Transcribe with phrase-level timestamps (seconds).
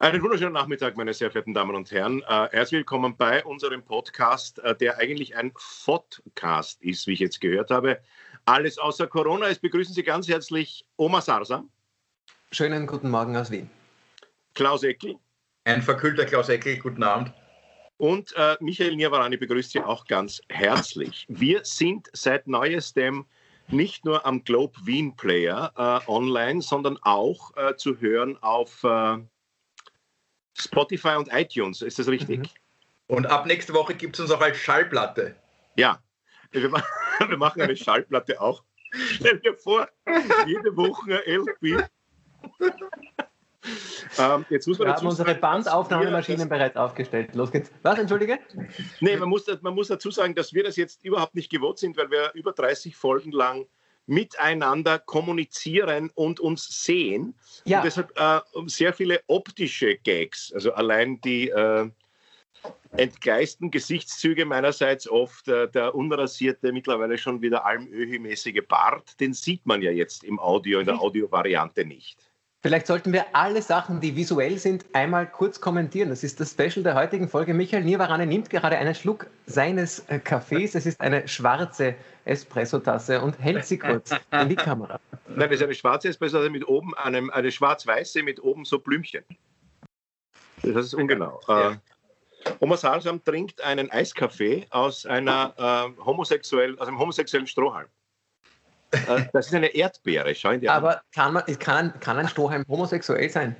[0.00, 2.22] Einen wunderschönen Nachmittag, meine sehr verehrten Damen und Herren.
[2.22, 5.52] Äh, herzlich willkommen bei unserem Podcast, äh, der eigentlich ein
[5.84, 7.98] Podcast ist, wie ich jetzt gehört habe.
[8.44, 9.48] Alles außer Corona.
[9.48, 11.68] Es begrüßen Sie ganz herzlich Oma Sarsam.
[12.52, 13.68] Schönen guten Morgen aus Wien.
[14.54, 15.16] Klaus Eckel.
[15.64, 17.32] Ein verkühlter Klaus Eckel, guten Abend.
[17.96, 21.26] Und äh, Michael Nirvarani begrüßt Sie auch ganz herzlich.
[21.28, 23.26] Wir sind seit neuestem
[23.66, 29.18] nicht nur am Globe Wien Player äh, online, sondern auch äh, zu hören auf äh,
[30.60, 32.38] Spotify und iTunes, ist das richtig?
[32.38, 32.46] Mhm.
[33.06, 35.34] Und ab nächste Woche gibt es uns auch als Schallplatte.
[35.76, 36.00] Ja,
[36.50, 36.70] wir,
[37.28, 38.62] wir machen eine Schallplatte auch.
[38.92, 39.88] Stell dir vor,
[40.46, 41.88] jede Woche ein LP.
[44.18, 47.34] ähm, jetzt muss man wir haben unsere Bandaufnahmemaschinen bereits aufgestellt.
[47.34, 47.70] Los geht's.
[47.82, 48.38] Was, entschuldige?
[49.00, 51.96] Nee, man muss, man muss dazu sagen, dass wir das jetzt überhaupt nicht gewohnt sind,
[51.96, 53.66] weil wir über 30 Folgen lang
[54.08, 57.34] miteinander kommunizieren und uns sehen.
[57.64, 57.78] Ja.
[57.78, 60.52] Und deshalb äh, sehr viele optische Gags.
[60.52, 61.88] Also allein die äh,
[62.96, 69.82] entgleisten Gesichtszüge meinerseits oft, äh, der unrasierte, mittlerweile schon wieder almöhi-mäßige Bart, den sieht man
[69.82, 72.18] ja jetzt im Audio, in der Audiovariante nicht.
[72.60, 76.08] Vielleicht sollten wir alle Sachen, die visuell sind, einmal kurz kommentieren.
[76.08, 77.54] Das ist das Special der heutigen Folge.
[77.54, 80.74] Michael Nirvarane nimmt gerade einen Schluck seines äh, Kaffees.
[80.74, 81.94] Es ist eine schwarze
[82.28, 85.00] Espressotasse und hält sie kurz in die Kamera.
[85.28, 89.24] Nein, das ist eine schwarze Espressotasse mit oben einem, eine schwarz-weiße mit oben so Blümchen.
[90.62, 91.40] Das ist ungenau.
[91.48, 91.72] Ja.
[91.72, 91.76] Äh,
[92.60, 97.88] Oma Salsam trinkt einen Eiskaffee aus, einer, äh, homosexuell, aus einem homosexuellen Strohhalm.
[98.92, 102.64] Äh, das ist eine Erdbeere, schau in die Aber kann, man, kann, kann ein Strohhalm
[102.68, 103.56] homosexuell sein?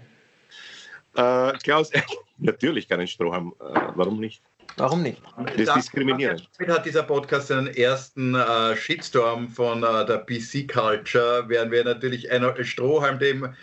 [1.17, 1.91] Äh, Klaus,
[2.39, 4.43] natürlich kann ein Strohhalm, äh, warum nicht?
[4.77, 5.21] Warum nicht?
[5.45, 6.49] Das ist diskriminierend.
[6.59, 12.31] Damit hat dieser Podcast seinen ersten äh, Shitstorm von äh, der PC-Culture, während wir natürlich
[12.31, 13.55] einen Strohhalm dem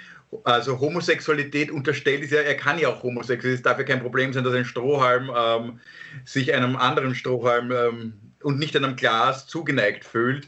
[0.44, 4.33] also Homosexualität unterstellt ist ja, er kann ja auch homosexuell, es darf ja kein Problem
[4.33, 5.80] sein, dass ein Strohhalm ähm,
[6.26, 10.48] sich einem anderen Strohhalm ähm, und nicht einem Glas zugeneigt fühlt.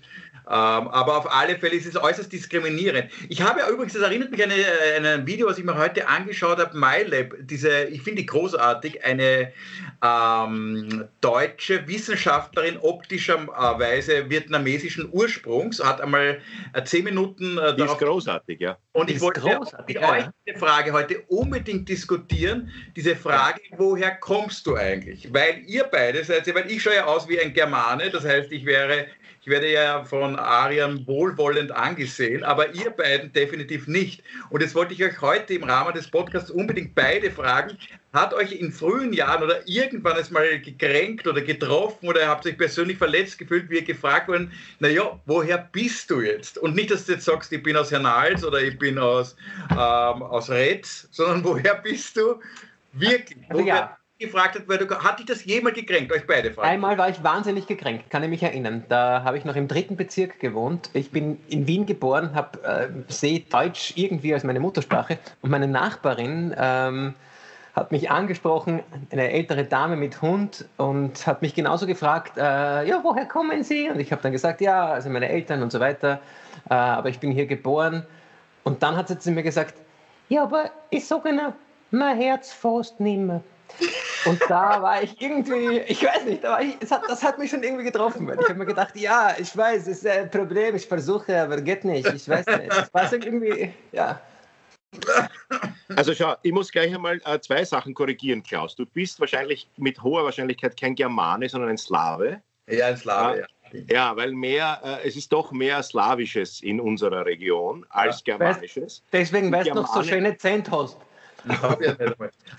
[0.49, 3.11] Ähm, aber auf alle Fälle ist es äußerst diskriminierend.
[3.27, 6.07] Ich habe ja übrigens, das erinnert mich an ein, ein Video, was ich mir heute
[6.07, 9.51] angeschaut habe, MyLab, diese, ich finde die großartig, eine
[10.01, 16.39] ähm, deutsche Wissenschaftlerin optischerweise vietnamesischen Ursprungs, hat einmal
[16.73, 17.99] äh, zehn Minuten äh, darauf...
[17.99, 18.77] ist großartig, ja.
[18.93, 19.41] Und ich wollte
[19.85, 20.11] mit ja.
[20.11, 23.77] euch diese Frage heute unbedingt diskutieren, diese Frage, ja.
[23.77, 25.27] woher kommst du eigentlich?
[25.33, 28.65] Weil ihr beide seid, weil ich schaue ja aus wie ein Germane, das heißt, ich
[28.65, 29.07] wäre
[29.47, 34.21] ich werde ja von Arian wohlwollend angesehen, aber ihr beiden definitiv nicht.
[34.49, 37.77] Und jetzt wollte ich euch heute im Rahmen des Podcasts unbedingt beide fragen,
[38.11, 42.57] hat euch in frühen Jahren oder irgendwann es mal gekränkt oder getroffen oder habt euch
[42.57, 46.57] persönlich verletzt gefühlt, wie ihr gefragt wurden, naja, woher bist du jetzt?
[46.57, 49.37] Und nicht, dass du jetzt sagst, ich bin aus Hernals oder ich bin aus,
[49.71, 52.41] ähm, aus Retz, sondern woher bist du
[52.91, 53.39] wirklich?
[53.47, 56.67] Also woher, ja gefragt hat, weil du, hat dich das jemals gekränkt, euch beide fragen?
[56.67, 58.83] Einmal war ich wahnsinnig gekränkt, kann ich mich erinnern.
[58.89, 60.89] Da habe ich noch im dritten Bezirk gewohnt.
[60.93, 65.67] Ich bin in Wien geboren, habe äh, sehe Deutsch irgendwie als meine Muttersprache und meine
[65.67, 67.13] Nachbarin ähm,
[67.75, 73.01] hat mich angesprochen, eine ältere Dame mit Hund und hat mich genauso gefragt, äh, ja,
[73.03, 73.87] woher kommen Sie?
[73.87, 76.19] Und ich habe dann gesagt, ja, also meine Eltern und so weiter,
[76.69, 78.03] äh, aber ich bin hier geboren.
[78.63, 79.75] Und dann hat sie zu mir gesagt,
[80.27, 81.53] ja, aber ich sage Ihnen,
[81.91, 83.41] mein Herz fast nicht mehr.
[84.25, 87.63] Und da war ich irgendwie, ich weiß nicht, aber ich, hat, das hat mich schon
[87.63, 88.27] irgendwie getroffen.
[88.27, 91.61] Weil ich habe mir gedacht, ja, ich weiß, es ist ein Problem, ich versuche, aber
[91.61, 92.07] geht nicht.
[92.07, 92.69] Ich weiß nicht.
[92.69, 94.19] Das war irgendwie, ja.
[95.95, 98.75] Also schau, ich muss gleich einmal äh, zwei Sachen korrigieren, Klaus.
[98.75, 102.41] Du bist wahrscheinlich mit hoher Wahrscheinlichkeit kein Germane, sondern ein Slave.
[102.69, 103.47] Ja, ein Slave, ja.
[103.89, 108.37] Ja, weil mehr, äh, es ist doch mehr Slawisches in unserer Region als ja.
[108.37, 109.03] Germanisches.
[109.11, 110.97] Deswegen, weil du noch so schöne Zent hast.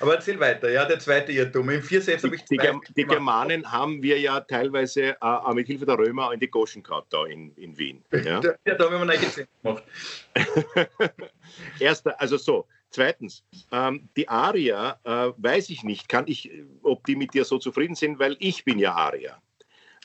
[0.00, 1.70] Aber erzähl weiter, ja, der zweite Irrtum.
[1.70, 2.60] Im Viersätze habe ich die,
[2.96, 7.12] die Germanen haben wir ja teilweise äh, mit Hilfe der Römer in die Goschen gehabt
[7.12, 8.04] da in, in Wien.
[8.12, 9.84] Ja, ja da haben wir neue Zähne gemacht.
[11.80, 12.66] Erster, also so.
[12.90, 16.50] Zweitens, ähm, die Arier, äh, weiß ich nicht, kann ich,
[16.82, 19.36] ob die mit dir so zufrieden sind, weil ich bin ja Arier.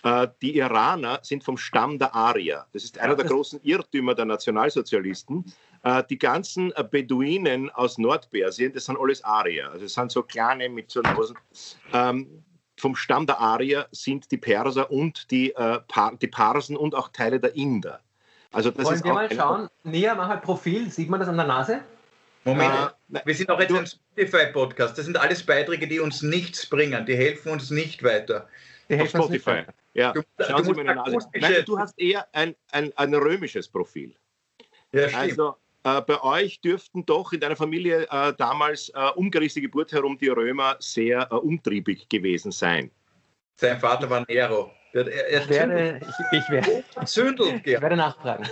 [0.03, 2.67] Äh, die Iraner sind vom Stamm der Arier.
[2.73, 5.45] Das ist einer der großen Irrtümer der Nationalsozialisten.
[5.83, 9.69] Äh, die ganzen äh, Beduinen aus Nordpersien, das sind alles Arier.
[9.71, 11.37] Also das sind so kleine mit so Nosen.
[11.93, 12.43] Ähm,
[12.77, 15.53] vom Stamm der Arier sind die Perser und die,
[16.21, 18.01] die Parsen und auch Teile der Inder.
[18.51, 21.37] Also das Wollen ist wir mal schauen, näher mach ein Profil, sieht man das an
[21.37, 21.81] der Nase?
[22.45, 22.73] Moment,
[23.11, 24.97] äh, wir sind auch jetzt ein Spotify-Podcast.
[24.97, 27.05] Das sind alles Beiträge, die uns nichts bringen.
[27.05, 28.47] Die helfen uns nicht weiter.
[28.89, 29.51] Die helfen Auf Spotify.
[29.51, 31.17] Nicht ja, du, schauen du Sie meine Nase.
[31.35, 34.13] Nein, du hast eher ein, ein, ein römisches Profil.
[34.91, 35.23] Ja, stimmt.
[35.23, 39.91] Also, Äh, bei euch dürften doch in deiner Familie äh, damals äh, um Christi Geburt
[39.91, 42.89] herum die Römer sehr äh, umtriebig gewesen sein.
[43.55, 44.71] Sein Vater war Nero.
[44.93, 48.47] Er, er ich, werde, ich, ich, werde, ich werde nachfragen.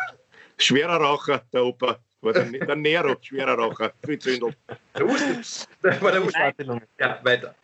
[0.58, 1.98] Schwerer Raucher, der Opa.
[2.20, 4.56] War der, der Nero, schwerer Raucher, viel zündelt.
[4.96, 5.68] Der Wusste,
[6.00, 6.82] war der.
[6.98, 7.54] Ja, weiter.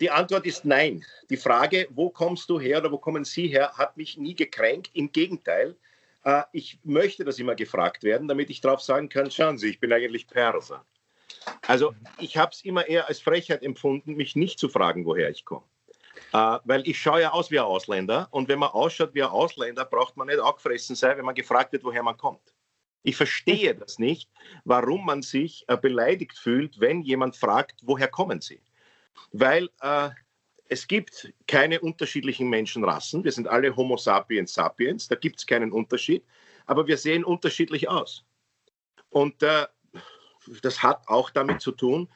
[0.00, 1.02] Die Antwort ist nein.
[1.30, 4.90] Die Frage, wo kommst du her oder wo kommen Sie her, hat mich nie gekränkt.
[4.94, 5.76] Im Gegenteil,
[6.24, 9.80] äh, ich möchte das immer gefragt werden, damit ich darauf sagen kann, schauen Sie, ich
[9.80, 10.84] bin eigentlich Perser.
[11.66, 15.44] Also ich habe es immer eher als Frechheit empfunden, mich nicht zu fragen, woher ich
[15.44, 15.64] komme.
[16.32, 19.30] Äh, weil ich schaue ja aus wie ein Ausländer und wenn man ausschaut wie ein
[19.30, 22.54] Ausländer, braucht man nicht angefressen sein, wenn man gefragt wird, woher man kommt.
[23.02, 24.30] Ich verstehe das nicht,
[24.64, 28.62] warum man sich äh, beleidigt fühlt, wenn jemand fragt, woher kommen Sie?
[29.32, 30.10] weil äh,
[30.72, 33.24] es gibt keine unterschiedlichen Menschenrassen.
[33.24, 36.24] Wir sind alle Homo sapiens sapiens, da gibt es keinen Unterschied,
[36.64, 38.24] aber wir sehen unterschiedlich aus.
[39.10, 39.66] Und äh,
[40.62, 42.08] das hat auch damit zu tun,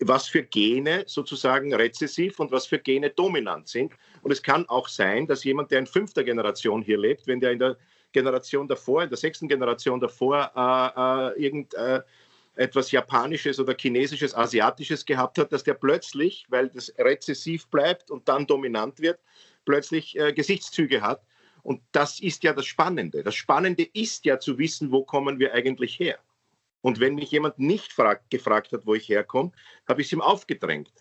[0.00, 3.92] was für Gene sozusagen rezessiv und was für Gene dominant sind.
[4.22, 7.52] Und es kann auch sein, dass jemand, der in fünfter Generation hier lebt, wenn der
[7.52, 7.76] in der
[8.12, 12.00] Generation davor, in der sechsten Generation davor äh, äh, irgend, äh,
[12.54, 18.28] etwas Japanisches oder Chinesisches, Asiatisches gehabt hat, dass der plötzlich, weil das rezessiv bleibt und
[18.28, 19.18] dann dominant wird,
[19.64, 21.22] plötzlich äh, Gesichtszüge hat.
[21.62, 23.22] Und das ist ja das Spannende.
[23.22, 26.18] Das Spannende ist ja zu wissen, wo kommen wir eigentlich her.
[26.80, 29.52] Und wenn mich jemand nicht fragt, gefragt hat, wo ich herkomme,
[29.88, 30.92] habe ich es ihm aufgedrängt.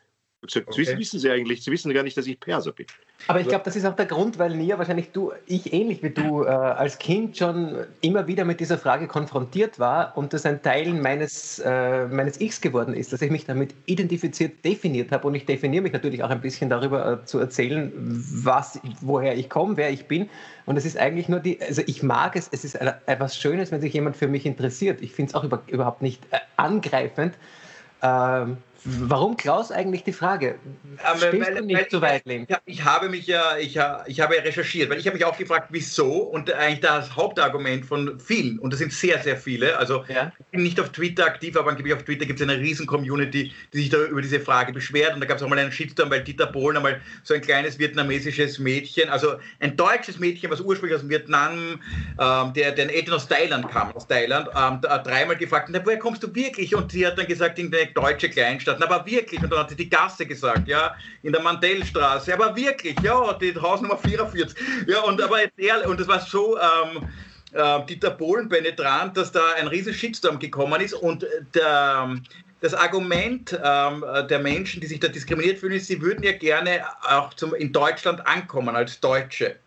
[0.43, 0.97] Okay.
[0.97, 2.87] wissen Sie eigentlich, Sie wissen gar nicht, dass ich Perser bin.
[3.27, 6.09] Aber ich glaube, das ist auch der Grund, weil Nia, wahrscheinlich du, ich ähnlich wie
[6.09, 10.63] du, äh, als Kind schon immer wieder mit dieser Frage konfrontiert war und das ein
[10.63, 15.35] Teil meines, äh, meines Ichs geworden ist, dass ich mich damit identifiziert, definiert habe und
[15.35, 19.77] ich definiere mich natürlich auch ein bisschen darüber äh, zu erzählen, was, woher ich komme,
[19.77, 20.27] wer ich bin.
[20.65, 23.81] Und es ist eigentlich nur die, also ich mag es, es ist etwas Schönes, wenn
[23.81, 25.01] sich jemand für mich interessiert.
[25.01, 27.35] Ich finde es auch über, überhaupt nicht äh, angreifend.
[28.01, 30.55] Ähm, Warum, Klaus, eigentlich die Frage?
[31.15, 32.49] Spielst weil, du nicht so weit, Link?
[32.65, 35.37] Ich, ich, habe mich ja, ich, ich habe ja recherchiert, weil ich habe mich auch
[35.37, 40.03] gefragt, wieso und eigentlich das Hauptargument von vielen, und das sind sehr, sehr viele, also
[40.07, 40.31] ja.
[40.39, 43.51] ich bin nicht auf Twitter aktiv, aber angeblich auf Twitter gibt es eine riesen Community,
[43.71, 46.09] die sich da über diese Frage beschwert und da gab es auch mal einen Shitstorm,
[46.09, 50.99] weil Dieter Bohlen einmal so ein kleines vietnamesisches Mädchen, also ein deutsches Mädchen, was ursprünglich
[50.99, 51.79] aus Vietnam,
[52.19, 56.33] ähm, der, der Eltern aus Thailand kam, aus Thailand, ähm, dreimal gefragt, woher kommst du
[56.33, 56.73] wirklich?
[56.73, 58.91] Und sie hat dann gesagt, in der deutsche Kleinstadt Stadt.
[58.91, 62.33] Aber wirklich, und dann hat sie die Gasse gesagt, ja, in der Mandellstraße.
[62.33, 64.55] Aber wirklich, ja, die Hausnummer 44.
[64.87, 66.57] Ja, und aber jetzt ehrlich, und das war so.
[66.57, 67.07] Ähm,
[67.53, 72.15] äh, Dieter Bohlen penetrant, dass da ein riesen Shitstorm gekommen ist und der,
[72.61, 76.85] das Argument ähm, der Menschen, die sich da diskriminiert fühlen, ist, sie würden ja gerne
[77.09, 79.57] auch zum, in Deutschland ankommen als Deutsche.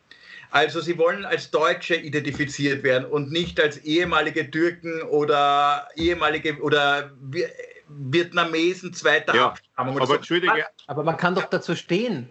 [0.51, 7.11] Also sie wollen als Deutsche identifiziert werden und nicht als ehemalige Türken oder ehemalige oder
[7.97, 9.97] Vietnamesen zweiter ja, Abstammung.
[9.97, 10.15] Aber, so.
[10.15, 10.67] Entschuldige.
[10.87, 12.29] aber man kann doch dazu stehen.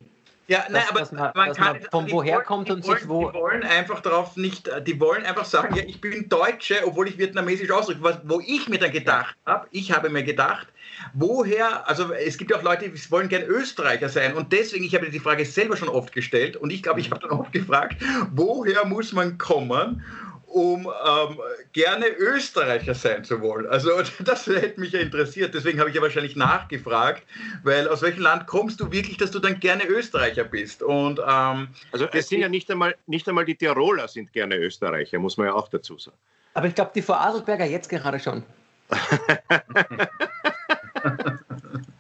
[0.48, 3.30] Ja, nein, aber man, man kann man von woher wollen, kommt und wollen, sich wo.
[3.30, 7.18] Die wollen einfach darauf nicht, die wollen einfach sagen, ja, ich bin Deutsche, obwohl ich
[7.18, 8.04] vietnamesisch ausdrücke.
[8.04, 10.68] Was, wo ich mir dann gedacht habe, ich habe mir gedacht,
[11.14, 14.94] woher, also es gibt ja auch Leute, die wollen gern Österreicher sein und deswegen, ich
[14.94, 18.04] habe die Frage selber schon oft gestellt und ich glaube, ich habe dann oft gefragt,
[18.32, 20.04] woher muss man kommen,
[20.54, 21.40] um ähm,
[21.74, 23.66] gerne Österreicher sein zu wollen.
[23.66, 23.90] Also
[24.24, 25.56] das hätte mich ja interessiert.
[25.56, 27.24] Deswegen habe ich ja wahrscheinlich nachgefragt,
[27.64, 30.84] weil aus welchem Land kommst du wirklich, dass du dann gerne Österreicher bist?
[30.84, 35.18] Und ähm, also es sind ja nicht einmal nicht einmal die Tiroler sind gerne Österreicher,
[35.18, 36.18] muss man ja auch dazu sagen.
[36.54, 38.44] Aber ich glaube, die Frau Adelberger jetzt gerade schon.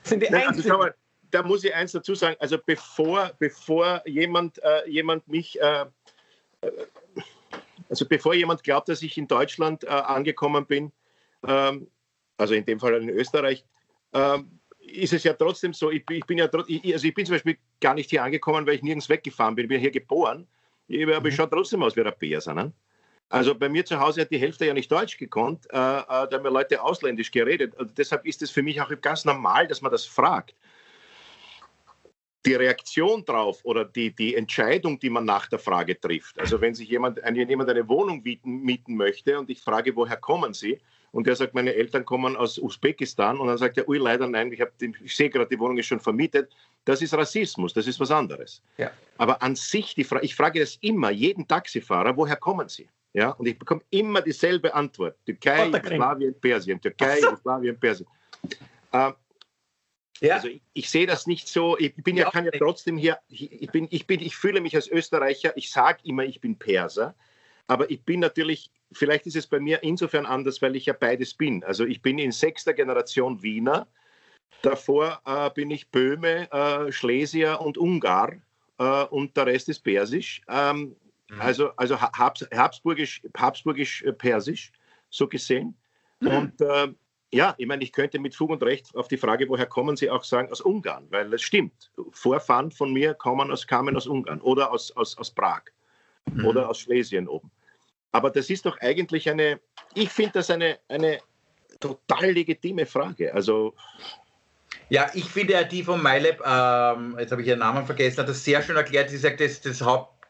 [0.04, 0.94] sind die Nein, also, mal,
[1.32, 2.36] da muss ich eins dazu sagen.
[2.40, 5.86] Also bevor bevor jemand äh, jemand mich äh,
[7.94, 10.92] also bevor jemand glaubt, dass ich in Deutschland äh, angekommen bin,
[11.46, 11.86] ähm,
[12.38, 13.64] also in dem Fall in Österreich,
[14.14, 17.36] ähm, ist es ja trotzdem so, ich, ich bin ja ich, also ich bin zum
[17.36, 20.48] Beispiel gar nicht hier angekommen, weil ich nirgends weggefahren bin, ich bin hier geboren,
[20.90, 21.26] aber mhm.
[21.28, 22.56] ich schaue trotzdem aus wie ein Perser.
[22.56, 22.74] Ne?
[23.30, 26.30] Also bei mir zu Hause hat die Hälfte ja nicht Deutsch gekonnt, äh, äh, da
[26.32, 27.78] haben wir Leute ausländisch geredet.
[27.78, 30.56] Also deshalb ist es für mich auch ganz normal, dass man das fragt
[32.46, 36.40] die Reaktion drauf oder die, die Entscheidung, die man nach der Frage trifft.
[36.40, 40.54] Also wenn sich jemand, jemand eine Wohnung mieten, mieten möchte und ich frage, woher kommen
[40.54, 40.80] Sie?
[41.12, 44.52] Und der sagt, meine Eltern kommen aus Usbekistan und dann sagt er, ui, leider nein,
[44.52, 44.64] ich,
[45.04, 46.52] ich sehe gerade, die Wohnung ist schon vermietet.
[46.86, 48.64] Das ist Rassismus, das ist was anderes.
[48.78, 48.92] Ja.
[49.18, 52.90] Aber an sich, die Fra ich frage das immer, jeden Taxifahrer, woher kommen Sie?
[53.14, 55.16] Ja, und ich bekomme immer dieselbe Antwort.
[55.24, 56.82] Türkei, Jugoslawien, Persien.
[56.82, 58.08] Türkei, Jugoslawien, Persien.
[58.92, 59.12] Äh,
[60.20, 60.36] ja.
[60.36, 61.78] Also ich, ich, sehe das nicht so.
[61.78, 64.88] Ich bin ja, kann ja trotzdem hier, ich bin, ich bin, ich fühle mich als
[64.88, 65.56] Österreicher.
[65.58, 67.16] Ich sage immer, ich bin Perser.
[67.68, 71.34] Aber ich bin natürlich, vielleicht ist es bei mir insofern anders, weil ich ja beides
[71.34, 71.64] bin.
[71.64, 73.88] Also ich bin in sechster Generation Wiener.
[74.62, 78.34] Davor äh, bin ich Böhme, äh, Schlesier und Ungar
[78.78, 80.42] äh, und der Rest ist Persisch.
[80.48, 80.96] Ähm,
[81.30, 81.42] mhm.
[81.42, 84.56] Also, also Habs, Habsburgisch, Habsburgisch äh,
[85.10, 85.76] so gesehen.
[86.20, 86.28] Mhm.
[86.28, 86.94] Und äh,
[87.34, 90.10] ja, ich meine, ich könnte mit Fug und Recht auf die Frage, woher kommen Sie,
[90.10, 91.92] auch sagen, aus Ungarn, weil es stimmt.
[92.12, 95.64] Vorfahren von mir kommen aus, kamen aus Ungarn oder aus, aus, aus Prag
[96.32, 96.46] mhm.
[96.46, 97.50] oder aus Schlesien oben.
[98.12, 99.60] Aber das ist doch eigentlich eine,
[99.96, 101.20] ich finde das eine, eine
[101.80, 103.34] total legitime Frage.
[103.34, 103.74] Also
[104.90, 108.30] ja, ich finde ja die von MyLab, ähm, jetzt habe ich ihren Namen vergessen, hat
[108.30, 109.10] das sehr schön erklärt.
[109.10, 109.82] Sie sagt, das, das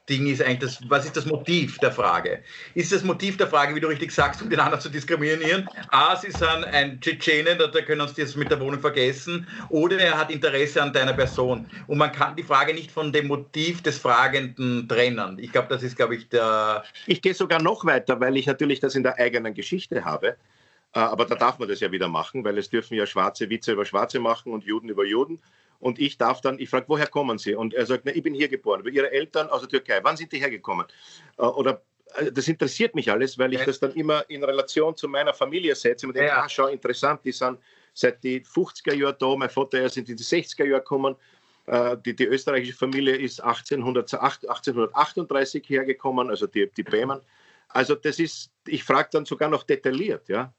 [0.04, 2.44] Hauptding ist eigentlich das, was ist das Motiv der Frage?
[2.76, 5.66] Ist das Motiv der Frage, wie du richtig sagst, um den anderen zu diskriminieren?
[5.92, 10.18] A, sie sind ein Tschetschene, da können uns das mit der Wohnung vergessen, oder er
[10.18, 11.68] hat Interesse an deiner Person.
[11.88, 15.40] Und man kann die Frage nicht von dem Motiv des Fragenden trennen.
[15.40, 16.84] Ich glaube, das ist, glaube ich, der.
[17.08, 20.36] Ich gehe sogar noch weiter, weil ich natürlich das in der eigenen Geschichte habe.
[20.94, 23.72] Äh, aber da darf man das ja wieder machen, weil es dürfen ja Schwarze Witze
[23.72, 25.40] über Schwarze machen und Juden über Juden.
[25.84, 27.56] Und ich darf dann, ich frage, woher kommen Sie?
[27.56, 28.88] Und er sagt, na, ich bin hier geboren.
[28.90, 30.86] Ihre Eltern aus der Türkei, wann sind die hergekommen?
[31.38, 31.82] Äh, oder
[32.16, 35.76] äh, das interessiert mich alles, weil ich das dann immer in Relation zu meiner Familie
[35.76, 36.42] setze und denke, ja.
[36.42, 37.60] ah, schau, interessant, die sind
[37.94, 41.18] seit die 50er Jahren da, mein Vater er sind in die 60er Jahre gekommen.
[42.06, 47.22] Die, die, österreichische Familie ist 1800, 1838 hergekommen, also die, die Bremen.
[47.70, 50.54] Also das ist, ich frage dann sogar noch detailliert, ja.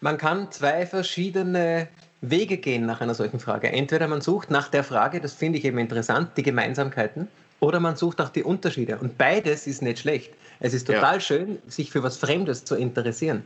[0.00, 1.88] Man kann zwei verschiedene
[2.22, 3.72] Wege gehen nach einer solchen Frage.
[3.72, 7.28] Entweder man sucht nach der Frage, das finde ich eben interessant, die Gemeinsamkeiten,
[7.60, 8.98] oder man sucht nach die Unterschiede.
[8.98, 10.32] Und beides ist nicht schlecht.
[10.60, 11.20] Es ist total ja.
[11.20, 13.42] schön, sich für was Fremdes zu interessieren.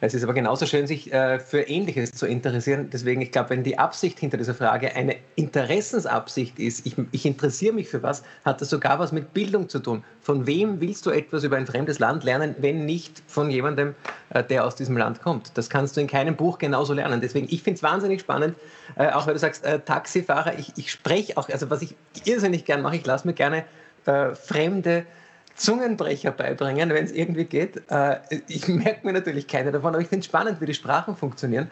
[0.00, 2.90] Es ist aber genauso schön, sich äh, für Ähnliches zu interessieren.
[2.92, 7.74] Deswegen, ich glaube, wenn die Absicht hinter dieser Frage eine Interessensabsicht ist, ich, ich interessiere
[7.74, 10.04] mich für was, hat das sogar was mit Bildung zu tun.
[10.20, 13.94] Von wem willst du etwas über ein fremdes Land lernen, wenn nicht von jemandem,
[14.30, 15.56] äh, der aus diesem Land kommt?
[15.56, 17.20] Das kannst du in keinem Buch genauso lernen.
[17.20, 18.56] Deswegen, ich finde es wahnsinnig spannend,
[18.96, 22.64] äh, auch weil du sagst, äh, Taxifahrer, ich, ich spreche auch, also was ich irrsinnig
[22.64, 23.64] gern mache, ich lasse mir gerne
[24.06, 25.06] äh, fremde
[25.56, 27.82] Zungenbrecher beibringen, wenn es irgendwie geht.
[27.90, 28.16] Äh,
[28.48, 31.70] ich merke mir natürlich keine davon, aber ich finde es spannend, wie die Sprachen funktionieren.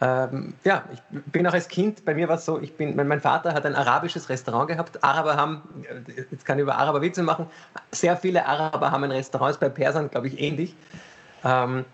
[0.00, 1.00] Ähm, ja, ich
[1.32, 3.76] bin auch als Kind, bei mir war es so, ich bin, mein Vater hat ein
[3.76, 5.02] arabisches Restaurant gehabt.
[5.04, 7.46] Araber haben, äh, jetzt kann ich über Araber Witze machen,
[7.92, 10.74] sehr viele Araber haben ein Restaurant, ist bei Persern, glaube ich, ähnlich.
[11.44, 11.84] Ähm,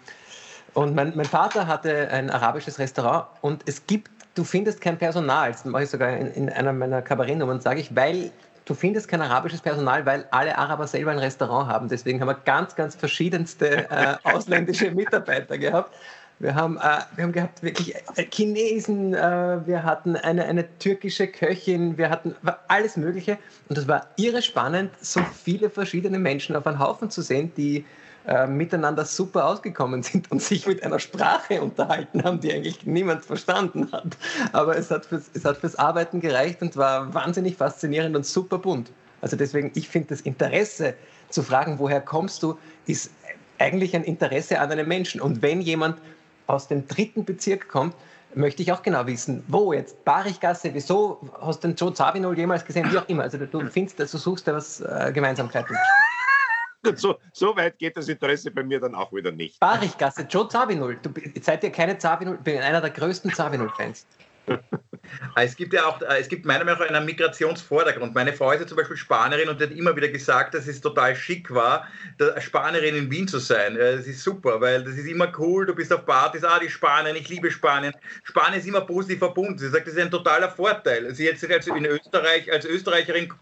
[0.73, 5.53] und mein, mein Vater hatte ein arabisches Restaurant und es gibt, du findest kein Personal.
[5.53, 8.31] Das mache ich sogar in, in einer meiner Kabarettnummern, sage ich, weil
[8.71, 11.89] du findest kein arabisches Personal, weil alle Araber selber ein Restaurant haben.
[11.89, 15.93] Deswegen haben wir ganz, ganz verschiedenste äh, ausländische Mitarbeiter gehabt.
[16.39, 21.27] Wir haben, äh, wir haben gehabt wirklich äh, Chinesen, äh, wir hatten eine, eine türkische
[21.27, 22.37] Köchin, wir hatten
[22.69, 23.39] alles Mögliche.
[23.69, 27.85] Und das war irre spannend, so viele verschiedene Menschen auf einen Haufen zu sehen, die
[28.27, 33.25] äh, miteinander super ausgekommen sind und sich mit einer Sprache unterhalten haben, die eigentlich niemand
[33.25, 34.17] verstanden hat.
[34.53, 38.59] Aber es hat fürs, es hat fürs Arbeiten gereicht und war wahnsinnig faszinierend und super
[38.59, 38.91] bunt.
[39.23, 40.95] Also deswegen, ich finde das Interesse
[41.31, 43.11] zu fragen, woher kommst du, ist
[43.59, 45.21] eigentlich ein Interesse an einem Menschen.
[45.21, 45.99] Und wenn jemand
[46.47, 47.95] aus dem dritten Bezirk kommt,
[48.35, 52.65] möchte ich auch genau wissen, wo jetzt, Barichgasse, wieso, hast du den Joe Zawinul jemals
[52.65, 53.25] gesehen, wie auch immer.
[53.25, 55.77] Also du findest, du suchst da was äh, Gemeinsamkeiten.
[56.97, 59.61] So, so weit geht das Interesse bei mir dann auch wieder nicht.
[59.61, 60.99] Barichgasse, Joe Zawinul.
[61.03, 64.07] Du seid ja keine Zawinul, ich bin einer der größten Zawinul-Fans.
[65.37, 68.15] Es gibt ja auch, es gibt meiner Meinung nach einen Migrationsvordergrund.
[68.15, 71.17] Meine Frau ist ja zum Beispiel Spanierin und hat immer wieder gesagt, dass es total
[71.17, 71.87] schick war,
[72.39, 73.75] Spanierin in Wien zu sein.
[73.77, 77.17] Das ist super, weil das ist immer cool, du bist auf Partys, ah, die Spanien,
[77.17, 77.95] ich liebe Spanien.
[78.23, 79.59] Spanien ist immer positiv verbunden.
[79.59, 81.13] Sie sagt, das ist ein totaler Vorteil.
[81.15, 83.33] Sie jetzt als in Österreich, als Österreicherin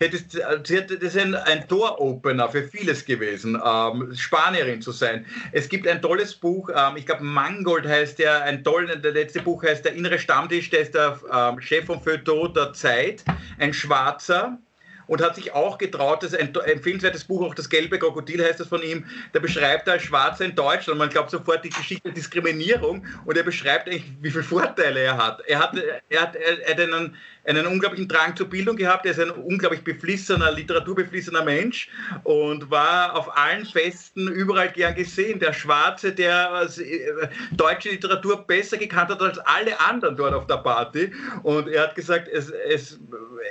[0.00, 5.26] hättest, das ist ein, Door-Opener für vieles gewesen, ähm, Spanierin zu sein.
[5.52, 9.40] Es gibt ein tolles Buch, ähm, ich glaube Mangold heißt der, ein tolles, der letzte
[9.40, 13.24] Buch heißt Der innere Stammtisch, der ist der ähm, Chef vom Feuilleton der Zeit,
[13.58, 14.58] ein Schwarzer,
[15.06, 18.68] und hat sich auch getraut, das ein empfehlenswertes Buch, auch das gelbe Krokodil heißt das
[18.68, 23.06] von ihm, da beschreibt als Schwarzer in Deutschland, man glaubt sofort die Geschichte der Diskriminierung
[23.24, 25.42] und er beschreibt eigentlich, wie viele Vorteile er hat.
[25.46, 25.76] Er hat,
[26.08, 29.04] er hat, er hat einen, einen unglaublichen Drang zur Bildung gehabt.
[29.06, 31.88] Er ist ein unglaublich beflissener, literaturbeflissener Mensch
[32.24, 35.40] und war auf allen Festen überall gern gesehen.
[35.40, 40.58] Der Schwarze, der äh, deutsche Literatur besser gekannt hat als alle anderen dort auf der
[40.58, 41.12] Party.
[41.42, 43.00] Und er hat gesagt, es, es,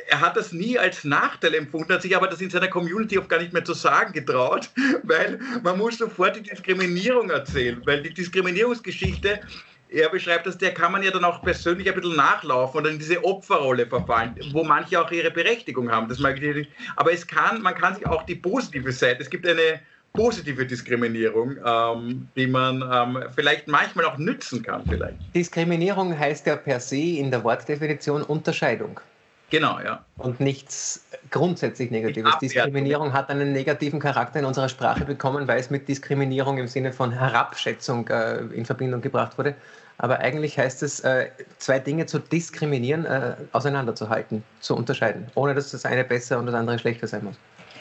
[0.08, 3.28] er hat das nie als Nachteil empfunden, hat sich aber das in seiner Community auch
[3.28, 4.70] gar nicht mehr zu sagen getraut,
[5.04, 9.42] weil man muss sofort die Diskriminierung erzählen, weil die Diskriminierungsgeschichte
[9.92, 13.00] er beschreibt das, der kann man ja dann auch persönlich ein bisschen nachlaufen und in
[13.00, 16.08] diese Opferrolle verfallen, wo manche auch ihre Berechtigung haben.
[16.08, 16.72] Das mag ich nicht.
[16.96, 19.82] Aber es kann, man kann sich auch die positive Seite, es gibt eine
[20.14, 24.84] positive Diskriminierung, ähm, die man ähm, vielleicht manchmal auch nützen kann.
[24.88, 25.16] Vielleicht.
[25.36, 29.00] Diskriminierung heißt ja per se in der Wortdefinition Unterscheidung.
[29.50, 30.06] Genau, ja.
[30.18, 32.38] Und nichts grundsätzlich Negatives.
[32.40, 36.94] Diskriminierung hat einen negativen Charakter in unserer Sprache bekommen, weil es mit Diskriminierung im Sinne
[36.94, 39.56] von Herabschätzung äh, in Verbindung gebracht wurde.
[40.02, 41.30] Aber eigentlich heißt es, äh,
[41.60, 46.56] zwei Dinge zu diskriminieren, äh, auseinanderzuhalten, zu unterscheiden, ohne dass das eine besser und das
[46.56, 47.36] andere schlechter sein muss.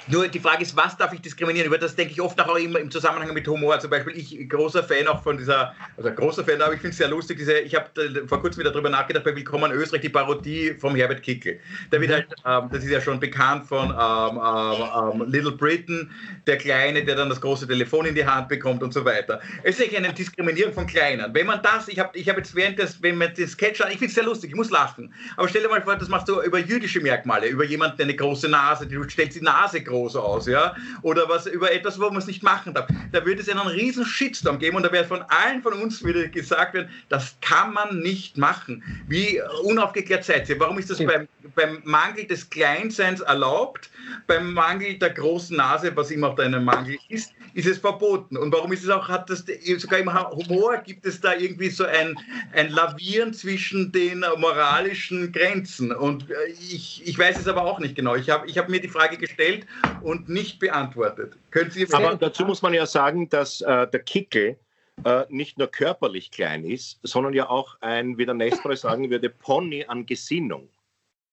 [0.07, 1.67] Nur die Frage ist, was darf ich diskriminieren?
[1.67, 3.79] Über das denke ich oft auch immer im Zusammenhang mit Humor.
[3.81, 6.97] Zum Beispiel, ich großer Fan auch von dieser, also großer Fan, aber ich finde es
[6.97, 7.89] sehr lustig, diese, ich habe
[8.27, 11.61] vor kurzem wieder darüber nachgedacht, bei Willkommen Österreich, die Parodie vom Herbert Kickel.
[11.93, 12.15] Der wird mhm.
[12.15, 16.11] halt, ähm, das ist ja schon bekannt von ähm, ähm, ähm, Little Britain,
[16.47, 19.41] der Kleine, der dann das große Telefon in die Hand bekommt und so weiter.
[19.63, 21.33] Es ist eigentlich eine Diskriminierung von Kleinen.
[21.35, 23.89] Wenn man das, ich habe ich hab jetzt während des, wenn man das Sketch an,
[23.89, 25.13] ich finde es sehr lustig, ich muss lachen.
[25.37, 28.17] Aber stell dir mal vor, das machst du über jüdische Merkmale, über jemanden, der eine
[28.17, 32.17] große Nase, du stellst die Nase groß aus, ja, oder was über etwas, wo man
[32.17, 32.89] es nicht machen darf.
[33.13, 36.27] Da würde es einen riesen Shitstorm geben und da wäre von allen von uns wieder
[36.29, 38.83] gesagt werden, das kann man nicht machen.
[39.09, 40.59] Wie unaufgeklärt seid ihr?
[40.59, 43.91] Warum ist das beim, beim Mangel des Kleinseins erlaubt,
[44.27, 48.37] beim Mangel der großen Nase, was immer auch dein Mangel ist, ist es verboten.
[48.37, 49.45] Und warum ist es auch, hat das
[49.79, 52.17] sogar im Humor gibt es da irgendwie so ein,
[52.53, 55.93] ein Lavieren zwischen den moralischen Grenzen.
[55.93, 58.15] Und äh, ich, ich weiß es aber auch nicht genau.
[58.15, 59.67] Ich habe ich hab mir die Frage gestellt
[60.03, 61.37] und nicht beantwortet.
[61.51, 64.57] Können Sie aber dazu muss man ja sagen, dass äh, der Kickel
[65.05, 69.31] äh, nicht nur körperlich klein ist, sondern ja auch ein, wie der Nestor sagen würde,
[69.31, 70.69] Pony an Gesinnung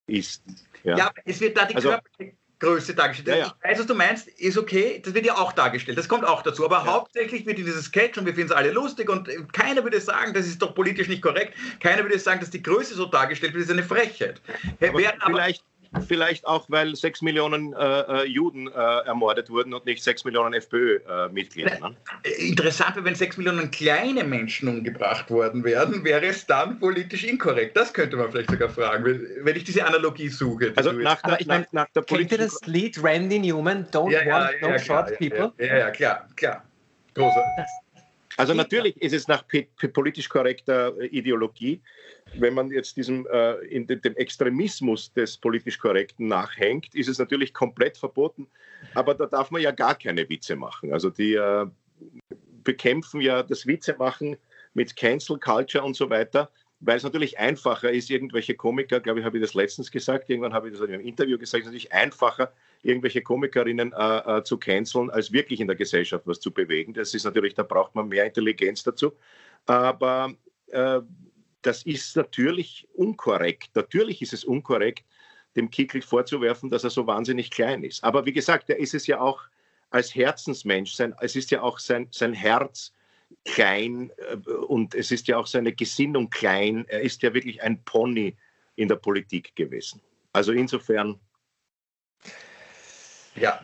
[0.08, 0.44] ist.
[0.84, 3.28] Ja, ja es wird da die also, körperliche Größe dargestellt.
[3.28, 3.54] Ja, ja.
[3.64, 6.42] Ich weiß, was du meinst, ist okay, das wird ja auch dargestellt, das kommt auch
[6.42, 6.66] dazu.
[6.66, 6.86] Aber ja.
[6.86, 10.34] hauptsächlich wird in dieses Sketch und wir finden es alle lustig und keiner würde sagen,
[10.34, 13.64] das ist doch politisch nicht korrekt, keiner würde sagen, dass die Größe so dargestellt wird,
[13.64, 14.42] das ist eine Frechheit.
[14.82, 15.64] Aber vielleicht,
[16.08, 20.54] Vielleicht auch, weil sechs Millionen äh, äh, Juden äh, ermordet wurden und nicht sechs Millionen
[20.54, 21.80] FPÖ-Mitglieder.
[21.80, 21.96] Ne?
[22.38, 27.76] Interessant wäre, wenn sechs Millionen kleine Menschen umgebracht worden wären, wäre es dann politisch inkorrekt.
[27.78, 29.06] Das könnte man vielleicht sogar fragen,
[29.42, 30.74] wenn ich diese Analogie suche.
[30.76, 34.26] Also nach der, ich mein, nach der Kennt ihr das Lied Randy Newman, Don't ja,
[34.26, 35.52] Want ja, No ja, Short People?
[35.58, 36.64] Ja, ja, klar, klar.
[37.14, 37.44] Großer.
[38.38, 39.44] Also natürlich ist es nach
[39.94, 41.82] politisch korrekter Ideologie
[42.36, 47.54] wenn man jetzt diesem, äh, in dem Extremismus des politisch Korrekten nachhängt, ist es natürlich
[47.54, 48.48] komplett verboten.
[48.94, 50.94] Aber da darf man ja gar keine Witze machen.
[50.94, 51.66] Also die äh,
[52.64, 54.38] bekämpfen ja das Witzemachen
[54.74, 59.26] mit Cancel Culture und so weiter, weil es natürlich einfacher ist, irgendwelche Komiker, glaube ich,
[59.26, 61.74] habe ich das letztens gesagt, irgendwann habe ich das in einem Interview gesagt, es ist
[61.74, 66.52] natürlich einfacher, irgendwelche Komikerinnen äh, äh, zu canceln, als wirklich in der Gesellschaft was zu
[66.52, 66.94] bewegen.
[66.94, 69.14] Das ist natürlich, da braucht man mehr Intelligenz dazu.
[69.66, 70.34] Aber
[70.68, 71.02] äh,
[71.64, 73.76] das ist natürlich unkorrekt.
[73.76, 75.04] Natürlich ist es unkorrekt,
[75.56, 78.04] dem Kickel vorzuwerfen, dass er so wahnsinnig klein ist.
[78.04, 79.42] Aber wie gesagt, er ist es ja auch
[79.90, 80.94] als Herzensmensch.
[80.94, 82.94] Sein, es ist ja auch sein, sein Herz
[83.48, 86.86] klein äh, und es ist ja auch seine Gesinnung klein.
[86.88, 88.36] Er ist ja wirklich ein Pony
[88.76, 90.02] in der Politik gewesen.
[90.34, 91.20] Also insofern.
[93.36, 93.64] Ja.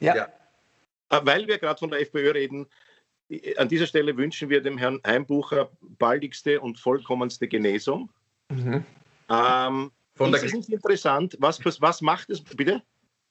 [0.00, 0.16] Ja.
[0.16, 0.24] ja.
[1.10, 2.66] Äh, weil wir gerade von der FPÖ reden,
[3.56, 8.10] an dieser Stelle wünschen wir dem Herrn Heimbucher baldigste und vollkommenste Genesung.
[8.50, 8.84] Mhm.
[9.30, 12.82] Ähm, Von der ist interessant, was, was macht es, bitte?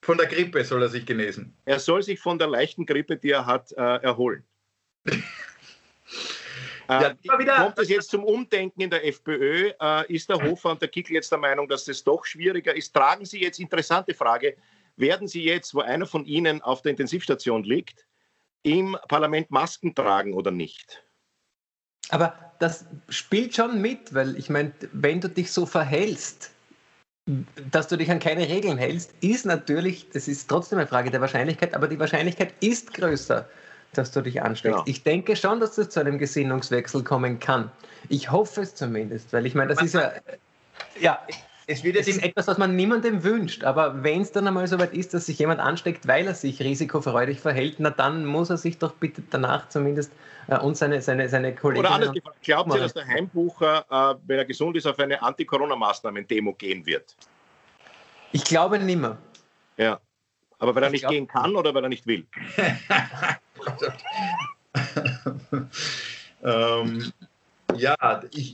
[0.02, 1.56] Von der Grippe soll er sich genesen.
[1.66, 4.44] Er soll sich von der leichten Grippe, die er hat, äh, erholen.
[7.02, 9.72] Äh, ja, kommt es jetzt zum Umdenken in der FPÖ?
[9.80, 12.94] Äh, ist der Hofer und der Kickel jetzt der Meinung, dass es doch schwieriger ist?
[12.94, 14.56] Tragen Sie jetzt, interessante Frage,
[14.96, 18.06] werden Sie jetzt, wo einer von Ihnen auf der Intensivstation liegt,
[18.64, 21.04] im Parlament Masken tragen oder nicht.
[22.10, 26.52] Aber das spielt schon mit, weil ich meine, wenn du dich so verhältst,
[27.72, 31.22] dass du dich an keine Regeln hältst, ist natürlich, das ist trotzdem eine Frage der
[31.22, 33.48] Wahrscheinlichkeit, aber die Wahrscheinlichkeit ist größer,
[33.98, 34.76] dass du dich ansteckst.
[34.78, 34.84] Genau.
[34.88, 37.72] Ich denke schon, dass es zu einem Gesinnungswechsel kommen kann.
[38.10, 40.12] Ich hoffe es zumindest, weil ich meine, das ist ja,
[41.00, 41.20] ja,
[41.68, 44.80] es, wird es ist etwas, was man niemandem wünscht, aber wenn es dann einmal so
[44.80, 48.58] weit ist, dass sich jemand ansteckt, weil er sich risikofreudig verhält, na dann muss er
[48.58, 50.12] sich doch bitte danach zumindest
[50.48, 51.86] äh, und seine, seine, seine Kollegen.
[51.86, 55.22] Oder anders gefragt, glaubt ihr, dass der Heimbucher, äh, wenn er gesund ist, auf eine
[55.22, 57.16] Anti-Corona-Maßnahmen-Demo gehen wird?
[58.34, 59.18] Ich glaube nimmer.
[59.78, 60.00] Ja.
[60.60, 61.12] Aber weil er nicht glaub...
[61.12, 62.26] gehen kann oder weil er nicht will?
[66.44, 67.14] ähm,
[67.76, 68.54] ja, ich,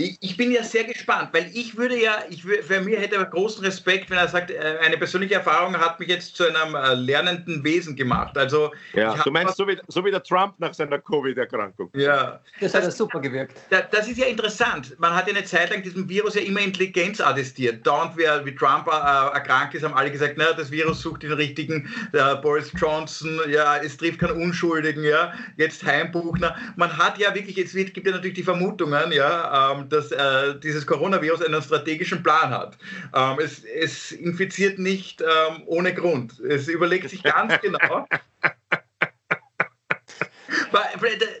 [0.00, 3.24] Ich, ich, bin ja sehr gespannt, weil ich würde ja, ich für mir hätte er
[3.26, 6.94] großen Respekt, wenn er sagt, äh, eine persönliche Erfahrung hat mich jetzt zu einem äh,
[6.94, 8.36] lernenden Wesen gemacht.
[8.38, 11.90] Also ja, du meinst so wie, so wie der Trump nach seiner Covid-Erkrankung.
[11.94, 13.54] Ja, das hat das, super gewirkt.
[13.68, 14.98] Das ist ja interessant.
[14.98, 17.86] Man hat ja eine Zeit lang diesem Virus ja immer Intelligenz attestiert.
[17.86, 21.32] Dauernd, wer wie Trump äh, erkrankt ist, haben alle gesagt, na, das Virus sucht den
[21.32, 21.92] richtigen.
[22.14, 25.34] Der Boris Johnson, ja, es trifft keinen Unschuldigen, ja.
[25.58, 26.56] Jetzt Heimbuchner.
[26.76, 30.58] Man hat ja wirklich, jetzt wird, gibt ja natürlich die Vermutungen, ja, ähm, dass äh,
[30.60, 32.78] dieses Coronavirus einen strategischen Plan hat.
[33.14, 36.38] Ähm, es, es, infiziert nicht ähm, ohne Grund.
[36.40, 38.06] Es überlegt sich ganz genau.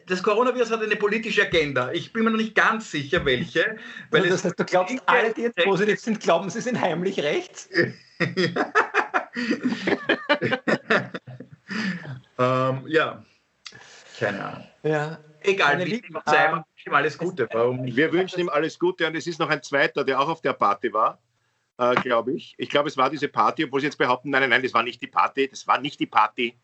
[0.06, 1.92] Das Coronavirus hat eine politische Agenda.
[1.92, 3.76] Ich bin mir noch nicht ganz sicher, welche.
[4.10, 7.20] Weil also das heißt, du glaubst, alle, die jetzt positiv sind, glauben, sie sind heimlich
[7.22, 7.68] rechts?
[12.38, 13.22] ähm, ja,
[14.18, 14.66] keine Ahnung.
[14.82, 15.18] Ja.
[15.42, 17.48] Egal, wie Lieben, sei, ähm, ihm alles Gute.
[17.52, 17.84] Warum?
[17.84, 20.52] Wir wünschen ihm alles Gute und es ist noch ein zweiter, der auch auf der
[20.52, 21.20] Party war,
[21.78, 22.54] äh, glaube ich.
[22.58, 24.82] Ich glaube, es war diese Party, obwohl sie jetzt behaupten, nein, nein, nein, das war
[24.82, 26.58] nicht die Party, das war nicht die Party.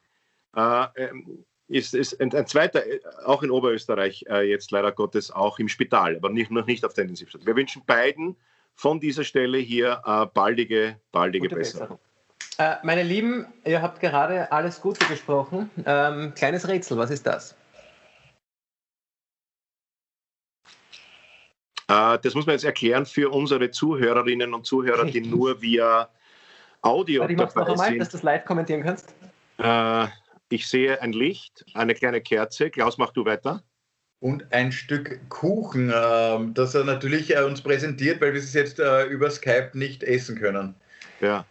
[0.55, 5.31] Äh, ähm, ist, ist ein, ein, zweiter, äh, auch in Oberösterreich, äh, jetzt leider Gottes
[5.31, 7.47] auch im Spital, aber nicht, noch nicht auf der Intensivstation.
[7.47, 8.37] Wir wünschen beiden
[8.75, 11.99] von dieser Stelle hier äh, baldige, baldige Besserung.
[12.59, 15.71] Äh, meine Lieben, ihr habt gerade alles Gute gesprochen.
[15.85, 17.56] Ähm, kleines Rätsel, was ist das?
[21.89, 26.09] Das muss man jetzt erklären für unsere Zuhörerinnen und Zuhörer, die nur via
[26.83, 27.99] Audio Warte, ich dabei noch einmal, sind.
[27.99, 29.15] dass du das live kommentieren kannst.
[29.59, 30.07] Äh,
[30.49, 32.71] ich sehe ein Licht, eine kleine Kerze.
[32.71, 33.63] Klaus, mach du weiter.
[34.21, 38.79] Und ein Stück Kuchen, ähm, das er natürlich äh, uns präsentiert, weil wir es jetzt
[38.79, 40.75] über Skype nicht essen können.
[41.21, 41.45] Ja.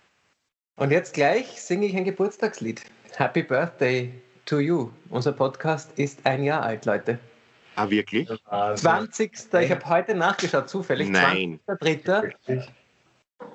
[0.77, 2.81] Und jetzt gleich singe ich ein Geburtstagslied.
[3.15, 4.11] Happy Birthday
[4.45, 4.89] to you.
[5.09, 7.19] Unser Podcast ist ein Jahr alt, Leute.
[7.75, 8.29] Ah, wirklich?
[8.75, 9.33] 20.
[9.61, 11.09] Ich habe heute nachgeschaut, zufällig.
[11.09, 11.59] Nein.
[11.67, 12.67] 20.03.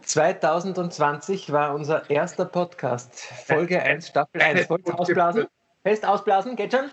[0.02, 3.14] 2020 war unser erster Podcast.
[3.46, 4.66] Folge 1, Staffel 1.
[4.66, 5.46] Voll ausblasen.
[5.82, 6.90] Fest ausblasen, geht schon?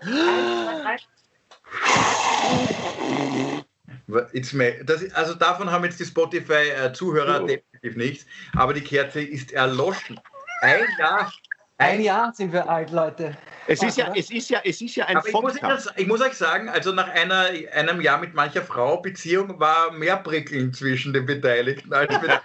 [4.06, 8.26] Das, also davon haben jetzt die Spotify-Zuhörer definitiv nichts.
[8.54, 10.18] Aber die Kerze ist erloschen.
[10.62, 11.30] Ein Jahr
[11.78, 13.36] ein Jahr sind wir alt, Leute.
[13.66, 15.56] Es ist ja, es ist ja, es ist ja ein Aber ich muss,
[15.96, 20.16] ich muss, euch sagen, also nach einer, einem Jahr mit mancher Frau Beziehung war mehr
[20.16, 22.30] Prickeln zwischen den Beteiligten als mit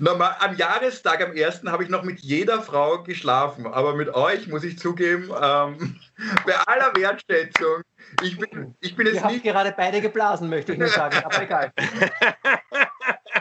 [0.00, 3.66] Normal, am Jahrestag, am ersten, habe ich noch mit jeder Frau geschlafen.
[3.66, 6.00] Aber mit euch muss ich zugeben, ähm,
[6.46, 7.82] bei aller Wertschätzung,
[8.22, 9.44] ich bin, ich bin es nicht.
[9.44, 11.72] gerade beide geblasen, möchte ich nur sagen, aber egal.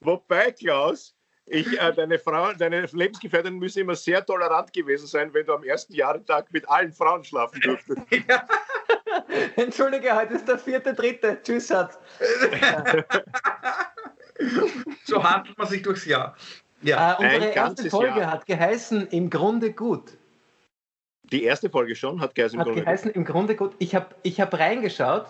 [0.00, 1.14] Wobei, Klaus,
[1.46, 5.64] ich, äh, deine Frau, deine Lebensgefährtin müssen immer sehr tolerant gewesen sein, wenn du am
[5.64, 8.00] ersten Jahrestag mit allen Frauen schlafen durftest.
[8.28, 8.46] Ja.
[9.56, 11.38] Entschuldige, heute ist der vierte, dritte.
[11.42, 11.98] Tschüss, Schatz.
[15.04, 16.34] so handelt man sich durchs Jahr.
[16.80, 17.12] Ja.
[17.12, 18.30] Äh, unsere erste Folge Jahr.
[18.30, 20.16] hat geheißen Im Grunde gut.
[21.24, 23.16] Die erste Folge schon hat geheißen Im, hat Grunde, geheißen, gut.
[23.16, 23.74] im Grunde gut.
[23.78, 25.26] Ich habe ich hab reingeschaut.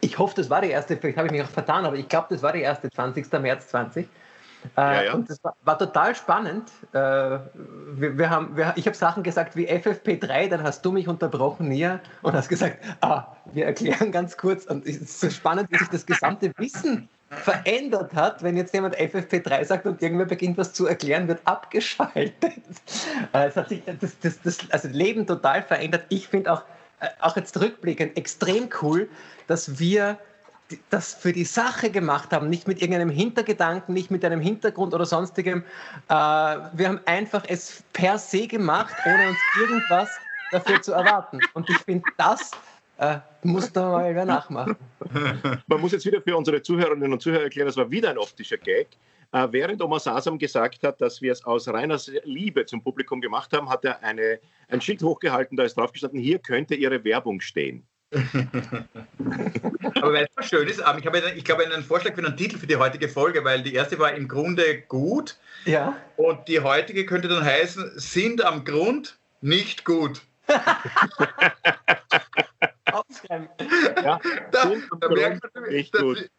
[0.00, 2.26] Ich hoffe, das war die erste, vielleicht habe ich mich auch vertan, aber ich glaube,
[2.30, 3.30] das war die erste, 20.
[3.40, 4.08] März 20.
[4.76, 5.14] Ja, ja.
[5.14, 6.70] Und das war, war, total spannend.
[6.92, 11.08] Äh, wir, wir haben, wir, ich habe Sachen gesagt wie FFP3, dann hast du mich
[11.08, 14.64] unterbrochen, Nia, und hast gesagt, ah, wir erklären ganz kurz.
[14.66, 18.96] Und es ist so spannend, wie sich das gesamte Wissen verändert hat, wenn jetzt jemand
[18.96, 22.34] FFP3 sagt und irgendwer beginnt was zu erklären, wird abgeschaltet.
[23.32, 26.04] Äh, es hat sich das, das, das also Leben total verändert.
[26.08, 26.62] Ich finde auch,
[27.00, 29.08] äh, auch jetzt rückblickend extrem cool,
[29.46, 30.18] dass wir
[30.90, 35.06] das für die Sache gemacht haben, nicht mit irgendeinem Hintergedanken, nicht mit einem Hintergrund oder
[35.06, 35.62] sonstigem.
[36.08, 40.10] Äh, wir haben einfach es per se gemacht, ohne uns irgendwas
[40.50, 41.38] dafür zu erwarten.
[41.54, 42.50] Und ich finde, das
[42.98, 44.76] äh, muss da mal wer nachmachen.
[45.66, 48.56] Man muss jetzt wieder für unsere Zuhörerinnen und Zuhörer erklären, das war wieder ein optischer
[48.56, 48.88] Gag.
[49.32, 53.52] Äh, während Omar Sasam gesagt hat, dass wir es aus reiner Liebe zum Publikum gemacht
[53.52, 57.86] haben, hat er eine, ein Schild hochgehalten, da ist draufgestanden, hier könnte Ihre Werbung stehen.
[59.94, 62.36] Aber weil es so schön ist, ähm, ich habe, ich glaube, einen Vorschlag für einen
[62.36, 65.36] Titel für die heutige Folge, weil die erste war im Grunde gut.
[65.64, 65.96] Ja.
[66.16, 70.22] Und die heutige könnte dann heißen, sind am Grund nicht gut.
[73.28, 74.20] Ja,
[74.52, 76.30] da, da merkt man, nicht dass, gut.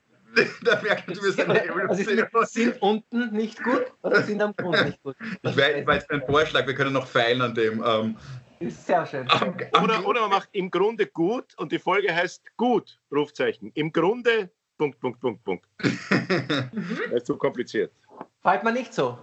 [0.63, 1.89] Da wir.
[1.89, 2.03] Also
[2.45, 5.15] sind unten nicht gut oder sind am Grund nicht gut?
[5.41, 7.83] Ich weiß, ein Vorschlag, wir können noch feilen an dem.
[7.83, 8.17] Ähm,
[8.59, 9.27] ist sehr schön.
[9.83, 13.71] Oder, oder man macht im Grunde gut und die Folge heißt gut, Rufzeichen.
[13.75, 15.65] Im Grunde, Punkt, Punkt, Punkt, Punkt.
[15.79, 17.91] das ist zu kompliziert.
[18.41, 19.17] Fällt mir nicht so.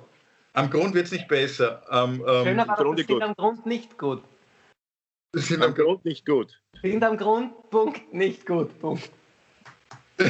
[0.52, 1.82] Am Grund wird es nicht besser.
[1.90, 4.22] Ähm, ähm, Schöner war, Grunde sind am Grund nicht gut.
[5.32, 6.60] Sind am Grund nicht gut.
[6.80, 9.10] Sind am Grund, Punkt, nicht gut, Punkt.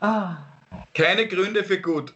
[0.00, 0.36] ah.
[0.94, 2.14] Keine Gründe für gut.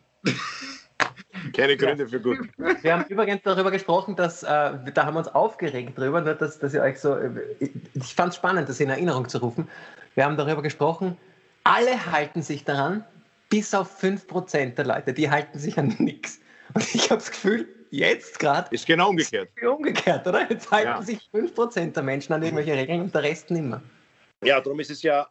[1.52, 2.38] Keine Gründe für gut.
[2.82, 6.58] Wir haben übrigens darüber gesprochen, dass, äh, da haben wir uns aufgeregt drüber, ne, dass,
[6.58, 7.16] dass ihr euch so,
[7.60, 9.68] ich, ich fand es spannend, das in Erinnerung zu rufen.
[10.14, 11.16] Wir haben darüber gesprochen,
[11.64, 13.04] alle halten sich daran,
[13.50, 16.40] bis auf 5% der Leute, die halten sich an nichts.
[16.74, 18.68] Und ich habe das Gefühl, jetzt gerade.
[18.70, 19.48] Ist genau umgekehrt.
[19.54, 20.48] Ist umgekehrt, oder?
[20.50, 21.02] Jetzt halten ja.
[21.02, 23.82] sich 5% der Menschen an irgendwelche Regeln und der Rest nicht mehr.
[24.42, 25.28] Ja, darum ist es ja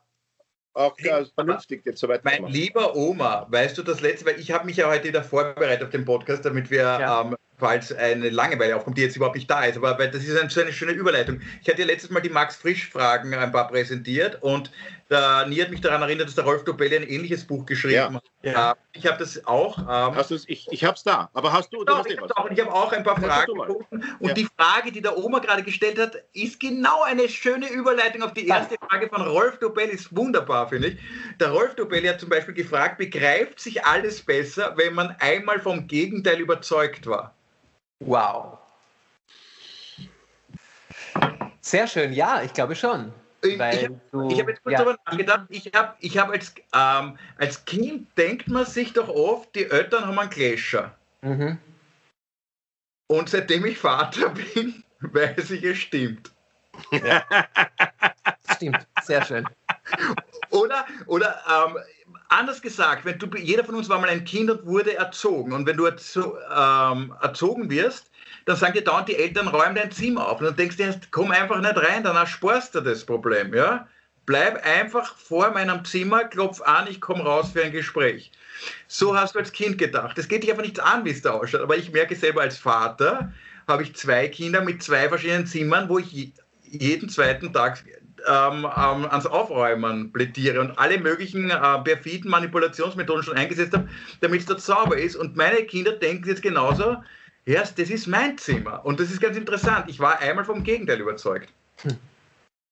[0.73, 2.23] auch äh, vernünftig jetzt soweit.
[2.23, 5.83] Mein lieber Oma, weißt du das letzte, weil ich habe mich ja heute wieder vorbereitet
[5.83, 7.21] auf den Podcast, damit wir ja.
[7.21, 9.77] ähm, falls eine Langeweile aufkommt, die jetzt überhaupt nicht da ist.
[9.77, 11.39] Aber weil das ist eine, so eine schöne Überleitung.
[11.61, 14.71] Ich hatte ja letztes Mal die Max Frisch-Fragen ein paar präsentiert und
[15.09, 18.23] der Nie hat mich daran erinnert, dass der Rolf Dobelli ein ähnliches Buch geschrieben hat.
[18.41, 18.71] Ja.
[18.71, 19.77] Äh, ich habe das auch.
[19.77, 21.83] Ähm, hast ich ich habe es da, aber hast du?
[21.83, 24.03] Doch, ich habe hab auch ein paar Fragen gefunden.
[24.19, 24.33] Und ja.
[24.33, 28.47] die Frage, die der Oma gerade gestellt hat, ist genau eine schöne Überleitung auf die
[28.47, 29.93] erste Frage von Rolf Dobelli.
[29.93, 30.99] Ist wunderbar, finde ich.
[31.39, 35.87] Der Rolf Dobelli hat zum Beispiel gefragt, begreift sich alles besser, wenn man einmal vom
[35.87, 37.33] Gegenteil überzeugt war?
[37.99, 38.57] Wow.
[41.61, 43.13] Sehr schön, ja, ich glaube schon.
[43.43, 44.83] Ich, ich habe hab jetzt kurz ja.
[44.83, 49.53] darüber nachgedacht, ich habe ich hab als, ähm, als Kind denkt man sich doch oft,
[49.55, 50.95] die Eltern haben einen Gläscher.
[51.21, 51.57] Mhm.
[53.07, 56.31] Und seitdem ich Vater bin, weiß ich, es stimmt.
[56.91, 57.23] Ja.
[58.55, 59.47] stimmt, sehr schön.
[60.49, 61.77] Oder, oder ähm,
[62.29, 65.53] anders gesagt, wenn du, jeder von uns war mal ein Kind und wurde erzogen.
[65.53, 68.09] Und wenn du erzo, ähm, erzogen wirst,
[68.45, 70.39] dann sagen dir dauernd die Eltern, räum dein Zimmer auf.
[70.39, 73.53] Und dann denkst du, komm einfach nicht rein, dann ersparst du das Problem.
[73.53, 73.87] Ja?
[74.25, 78.31] Bleib einfach vor meinem Zimmer, klopf an, ich komme raus für ein Gespräch.
[78.87, 80.17] So hast du als Kind gedacht.
[80.17, 81.61] Es geht dich einfach nichts an, wie es da ausschaut.
[81.61, 83.33] Aber ich merke selber als Vater,
[83.67, 87.83] habe ich zwei Kinder mit zwei verschiedenen Zimmern, wo ich jeden zweiten Tag
[88.27, 93.89] ähm, ähm, ans Aufräumen plädiere und alle möglichen äh, perfiden Manipulationsmethoden schon eingesetzt habe,
[94.21, 95.15] damit es dort sauber ist.
[95.15, 96.97] Und meine Kinder denken jetzt genauso,
[97.45, 98.85] ja, das ist mein Zimmer.
[98.85, 99.89] Und das ist ganz interessant.
[99.89, 101.51] Ich war einmal vom Gegenteil überzeugt.
[101.81, 101.97] Hm.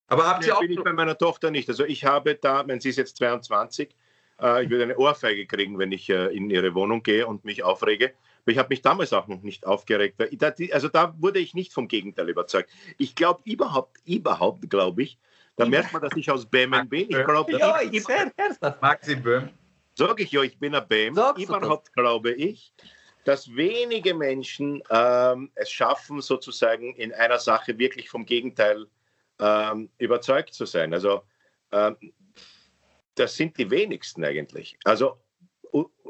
[0.08, 0.60] Aber habt ihr auch.
[0.60, 1.70] bin ich bei meiner Tochter nicht.
[1.70, 3.96] Also ich habe da, wenn sie ist jetzt 22,
[4.42, 7.64] äh, ich würde eine Ohrfeige kriegen, wenn ich äh, in ihre Wohnung gehe und mich
[7.64, 8.14] aufrege.
[8.44, 10.20] Aber ich habe mich damals auch noch nicht aufgeregt.
[10.20, 12.70] Da, also da wurde ich nicht vom Gegenteil überzeugt.
[12.98, 15.18] Ich glaube überhaupt, überhaupt glaube ich,
[15.56, 17.08] da merkt man, dass ich aus Böhmen bin.
[17.10, 18.04] Ich glaube, ja, ich, ich
[18.82, 19.50] Maxi Böhm.
[19.96, 21.14] Sag ich ja, ich bin ein Böhm.
[21.38, 22.74] Überhaupt glaube ich,
[23.24, 28.88] dass wenige Menschen ähm, es schaffen, sozusagen in einer Sache wirklich vom Gegenteil
[29.40, 30.94] ähm, überzeugt zu sein.
[30.94, 31.22] Also
[31.72, 31.98] ähm,
[33.16, 34.78] das sind die wenigsten eigentlich.
[34.84, 35.18] Also,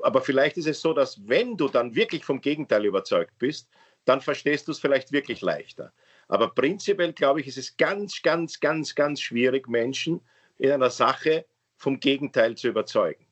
[0.04, 3.70] aber vielleicht ist es so, dass wenn du dann wirklich vom Gegenteil überzeugt bist,
[4.06, 5.94] dann verstehst du es vielleicht wirklich leichter.
[6.28, 10.22] Aber prinzipiell, glaube ich, ist es ganz, ganz, ganz, ganz schwierig, Menschen
[10.58, 11.46] in einer Sache
[11.76, 13.26] vom Gegenteil zu überzeugen.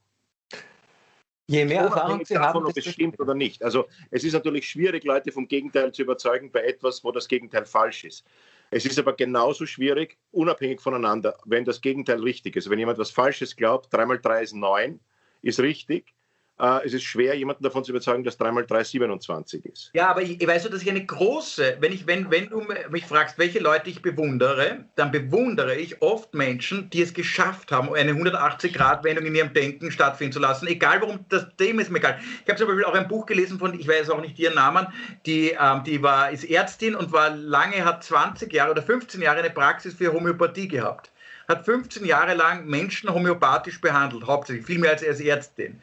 [1.50, 3.64] Je mehr Erfahrung sie haben, ob es stimmt oder nicht.
[3.64, 7.66] Also es ist natürlich schwierig, Leute vom Gegenteil zu überzeugen bei etwas, wo das Gegenteil
[7.66, 8.24] falsch ist.
[8.70, 12.70] Es ist aber genauso schwierig, unabhängig voneinander, wenn das Gegenteil richtig ist.
[12.70, 15.00] Wenn jemand was Falsches glaubt, 3 mal 3 ist 9,
[15.42, 16.14] ist richtig,
[16.60, 19.92] äh, es ist schwer, jemanden davon zu überzeugen, dass 3x3 27 ist.
[19.94, 23.38] Ja, aber ich, weiß, dass ich eine große, wenn, ich, wenn, wenn du mich fragst,
[23.38, 29.26] welche Leute ich bewundere, dann bewundere ich oft Menschen, die es geschafft haben, eine 180-Grad-Wendung
[29.26, 30.68] in ihrem Denken stattfinden zu lassen.
[30.68, 32.20] Egal warum, das Thema ist mir egal.
[32.44, 34.88] Ich habe zum Beispiel auch ein Buch gelesen von, ich weiß auch nicht ihren Namen,
[35.26, 39.40] die, ähm, die war, ist Ärztin und war lange, hat 20 Jahre oder 15 Jahre
[39.40, 41.10] eine Praxis für Homöopathie gehabt
[41.50, 45.82] hat 15 Jahre lang Menschen homöopathisch behandelt, hauptsächlich, viel mehr als als Ärztin.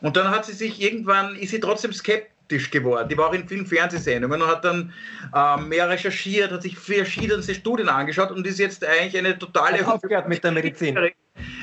[0.00, 3.08] Und dann hat sie sich irgendwann, ist sie trotzdem skeptisch geworden.
[3.08, 4.92] Die war auch in vielen Fernsehsendungen und hat dann
[5.34, 9.86] äh, mehr recherchiert, hat sich verschiedenste Studien angeschaut und ist jetzt eigentlich eine totale...
[9.86, 10.96] Aufgehört mit der Medizin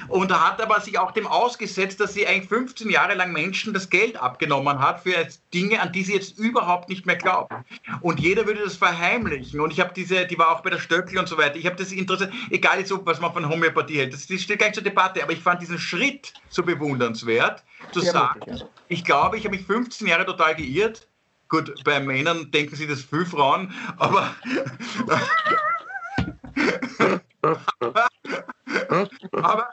[0.07, 3.89] und hat aber sich auch dem ausgesetzt, dass sie eigentlich 15 Jahre lang Menschen das
[3.89, 7.65] Geld abgenommen hat für Dinge, an die sie jetzt überhaupt nicht mehr glauben.
[8.01, 9.59] Und jeder würde das verheimlichen.
[9.59, 11.55] Und ich habe diese, die war auch bei der Stöckel und so weiter.
[11.55, 14.67] Ich habe das interessiert, egal jetzt, was man von Homöopathie hält, das, das steht gar
[14.67, 18.67] nicht zur Debatte, aber ich fand diesen Schritt so bewundernswert, zu Sehr sagen, mutig, ja.
[18.87, 21.07] ich glaube, ich habe mich 15 Jahre total geirrt.
[21.47, 24.35] Gut, bei Männern denken sie das viel Frauen, aber
[29.31, 29.69] aber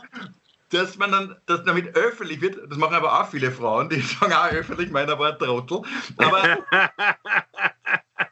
[0.72, 4.32] dass man dann, dass damit öffentlich wird, das machen aber auch viele Frauen, die sagen
[4.32, 5.82] auch öffentlich, meiner war ein Trottel.
[6.16, 6.58] Aber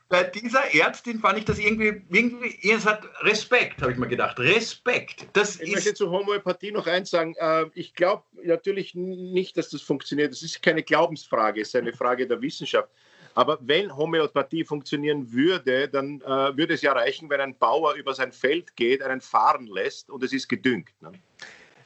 [0.09, 4.39] bei dieser Ärztin fand ich das irgendwie, irgendwie es hat Respekt, habe ich mir gedacht.
[4.41, 5.27] Respekt.
[5.35, 7.35] Das ich ist möchte zu Homöopathie noch eins sagen.
[7.39, 10.33] Äh, ich glaube natürlich nicht, dass das funktioniert.
[10.33, 12.89] Das ist keine Glaubensfrage, es ist eine Frage der Wissenschaft.
[13.35, 18.15] Aber wenn Homöopathie funktionieren würde, dann äh, würde es ja reichen, wenn ein Bauer über
[18.15, 20.91] sein Feld geht, einen fahren lässt und es ist gedüngt.
[21.01, 21.13] Ne?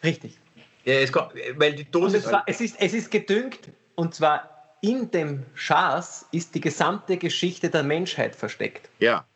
[0.03, 0.39] Richtig.
[0.85, 2.25] Ja, es, kommt, weil die Dosis.
[2.25, 7.17] Es, war, es, ist, es ist gedüngt und zwar in dem Schaß ist die gesamte
[7.17, 8.91] Geschichte der Menschheit versteckt.
[8.99, 9.27] Ja.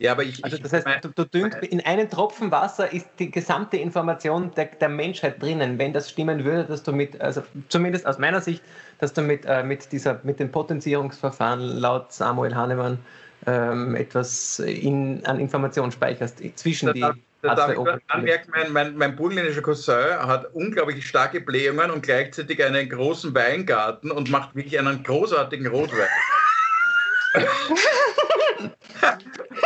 [0.00, 0.42] Ja, aber ich.
[0.42, 4.66] Also das heißt, du, du düngst, in einem Tropfen Wasser ist die gesamte Information der,
[4.66, 5.78] der, Menschheit drinnen.
[5.78, 8.62] Wenn das stimmen würde, dass du mit, also zumindest aus meiner Sicht,
[9.00, 12.98] dass du mit, äh, mit, dieser, mit dem Potenzierungsverfahren laut Samuel Hahnemann
[13.46, 17.04] ähm, etwas in, an Information speicherst zwischen da die.
[17.42, 22.62] Da darf ich anmerken, mein, mein, mein burgenländischer Cousin hat unglaublich starke Blähungen und gleichzeitig
[22.62, 26.08] einen großen Weingarten und macht wirklich einen großartigen Rotwein.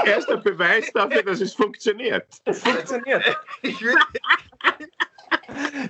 [0.06, 2.26] Erster Beweis dafür, dass es funktioniert.
[2.44, 3.24] Es funktioniert.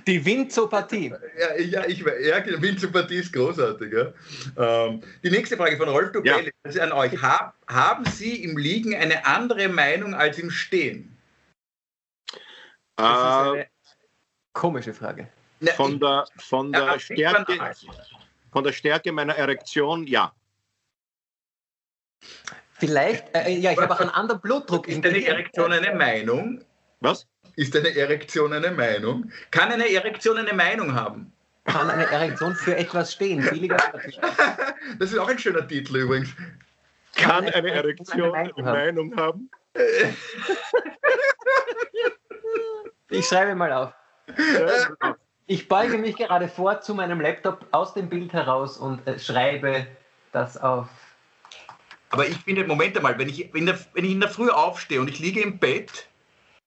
[0.07, 1.13] Die Winzopathie.
[1.39, 3.93] Ja, ja, ich, ja die Winzopathie ist großartig.
[3.93, 4.85] Ja.
[4.87, 6.69] Ähm, die nächste Frage von Rolf Dubelli ja.
[6.69, 7.21] ist an euch.
[7.21, 11.17] Hab, haben Sie im Liegen eine andere Meinung als im Stehen?
[12.97, 13.65] Das ist eine äh,
[14.53, 15.27] komische Frage.
[15.75, 17.75] Von der, von der, Stärke,
[18.51, 20.33] von der Stärke meiner Erektion, ja.
[22.77, 24.87] Vielleicht, äh, ja, ich habe auch einen anderen Blutdruck.
[24.87, 26.63] Ist eine Erektion eine Meinung?
[26.99, 27.25] Was?
[27.55, 29.31] Ist eine Erektion eine Meinung?
[29.51, 31.31] Kann eine Erektion eine Meinung haben?
[31.65, 33.41] Kann eine Erektion für etwas stehen?
[34.99, 36.29] das ist auch ein schöner Titel übrigens.
[37.15, 39.49] Kann eine Erektion eine Meinung haben?
[43.09, 43.93] Ich schreibe mal auf.
[45.45, 49.85] Ich beuge mich gerade vor zu meinem Laptop aus dem Bild heraus und äh, schreibe
[50.31, 50.89] das auf.
[52.09, 54.99] Aber ich finde, Moment einmal, wenn ich, wenn, der, wenn ich in der Früh aufstehe
[54.99, 56.07] und ich liege im Bett,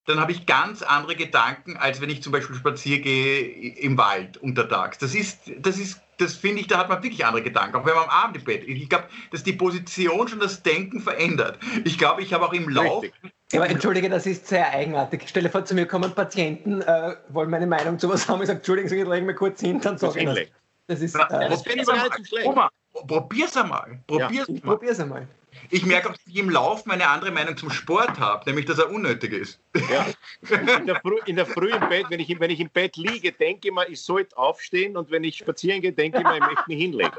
[0.08, 3.42] dann habe ich ganz andere Gedanken, als wenn ich zum Beispiel spazieren gehe
[3.74, 4.96] im Wald untertags.
[4.96, 7.94] Das ist, das ist, das finde ich, da hat man wirklich andere Gedanken, auch wenn
[7.94, 8.76] man am Abend im Bett ist.
[8.76, 11.58] Ich glaube, dass die Position schon das Denken verändert.
[11.84, 13.04] Ich glaube, ich habe auch im Lauf.
[13.52, 15.28] Ja, aber entschuldige, das ist sehr eigenartig.
[15.28, 18.40] Stelle vor, zu mir kommen Patienten, äh, wollen meine Meinung zu was haben.
[18.40, 20.38] Ich sage, entschuldigen Sie, ich lege mir kurz hin, dann sage ich das.
[20.86, 21.14] Das ist.
[21.16, 22.46] Äh, das finde ich gar nicht so schlecht.
[22.46, 22.70] Oma,
[23.06, 24.00] probier's einmal.
[24.06, 24.54] Probier's, ja.
[24.54, 25.28] ich probier's einmal.
[25.70, 28.78] Ich merke auch, dass ich im Lauf meine andere Meinung zum Sport habe, nämlich, dass
[28.78, 29.60] er unnötig ist.
[29.90, 30.06] Ja.
[30.78, 33.32] In, der Früh, in der Früh im Bett, wenn ich, wenn ich im Bett liege,
[33.32, 36.40] denke ich mir, ich sollte aufstehen und wenn ich spazieren gehe, denke ich mir, ich
[36.40, 37.12] möchte mich hinlegen.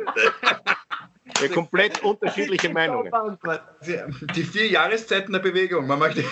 [1.42, 3.12] Ja, komplett unterschiedliche Meinungen.
[4.36, 5.88] Die vier Jahreszeiten der Bewegung.
[5.88, 6.24] Man möchte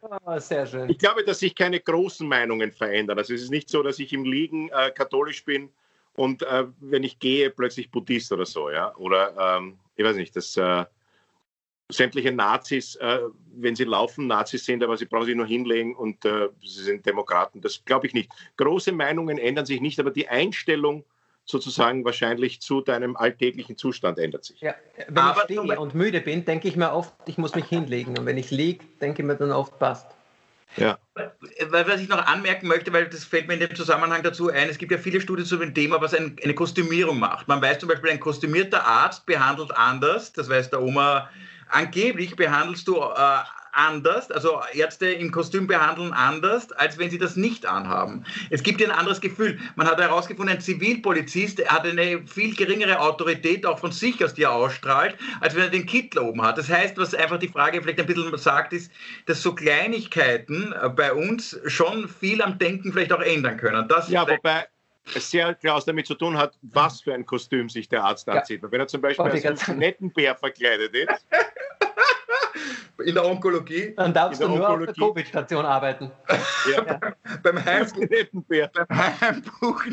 [0.00, 0.88] oh, sehr schön.
[0.88, 3.18] Ich glaube, dass sich keine großen Meinungen verändern.
[3.18, 5.70] Also es ist nicht so, dass ich im Liegen äh, katholisch bin
[6.18, 8.94] und äh, wenn ich gehe, plötzlich Buddhist oder so, ja.
[8.96, 10.84] Oder ähm, ich weiß nicht, dass äh,
[11.88, 13.20] sämtliche Nazis, äh,
[13.54, 17.06] wenn sie laufen, Nazis sind, aber sie brauchen sich nur hinlegen und äh, sie sind
[17.06, 17.60] Demokraten.
[17.60, 18.30] Das glaube ich nicht.
[18.56, 21.04] Große Meinungen ändern sich nicht, aber die Einstellung
[21.44, 24.60] sozusagen wahrscheinlich zu deinem alltäglichen Zustand ändert sich.
[24.60, 24.74] Ja,
[25.06, 28.18] wenn aber ich stehe und müde bin, denke ich mir oft, ich muss mich hinlegen.
[28.18, 30.17] Und wenn ich liege, denke ich mir dann oft, passt.
[30.76, 30.98] Ja.
[31.70, 34.78] Was ich noch anmerken möchte, weil das fällt mir in dem Zusammenhang dazu ein, es
[34.78, 37.48] gibt ja viele Studien zu dem Thema, was ein, eine Kostümierung macht.
[37.48, 41.28] Man weiß zum Beispiel, ein kostümierter Arzt behandelt anders, das weiß der Oma,
[41.68, 43.38] angeblich behandelst du äh,
[43.78, 48.24] anders, also Ärzte im Kostüm behandeln anders, als wenn sie das nicht anhaben.
[48.50, 49.58] Es gibt ein anderes Gefühl.
[49.76, 54.42] Man hat herausgefunden, ein Zivilpolizist hat eine viel geringere Autorität auch von sich aus, die
[54.42, 56.58] er ausstrahlt, als wenn er den Kittel oben hat.
[56.58, 58.90] Das heißt, was einfach die Frage vielleicht ein bisschen sagt, ist,
[59.26, 63.86] dass so Kleinigkeiten äh, bei uns schon viel am Denken vielleicht auch ändern können.
[63.88, 64.66] Das ja, wobei
[65.14, 68.62] es sehr klar damit zu tun hat, was für ein Kostüm sich der Arzt anzieht.
[68.62, 68.70] Ja.
[68.70, 71.26] Wenn er zum Beispiel als Nettenbär verkleidet ist,
[73.04, 73.94] in der Onkologie.
[73.96, 74.90] Dann darfst du nur Onkologie.
[74.90, 76.10] auf der Covid-Station arbeiten.
[76.70, 76.84] Ja.
[76.84, 77.00] ja.
[77.42, 78.04] beim Heimbuch,
[78.72, 79.84] beim Heimbuch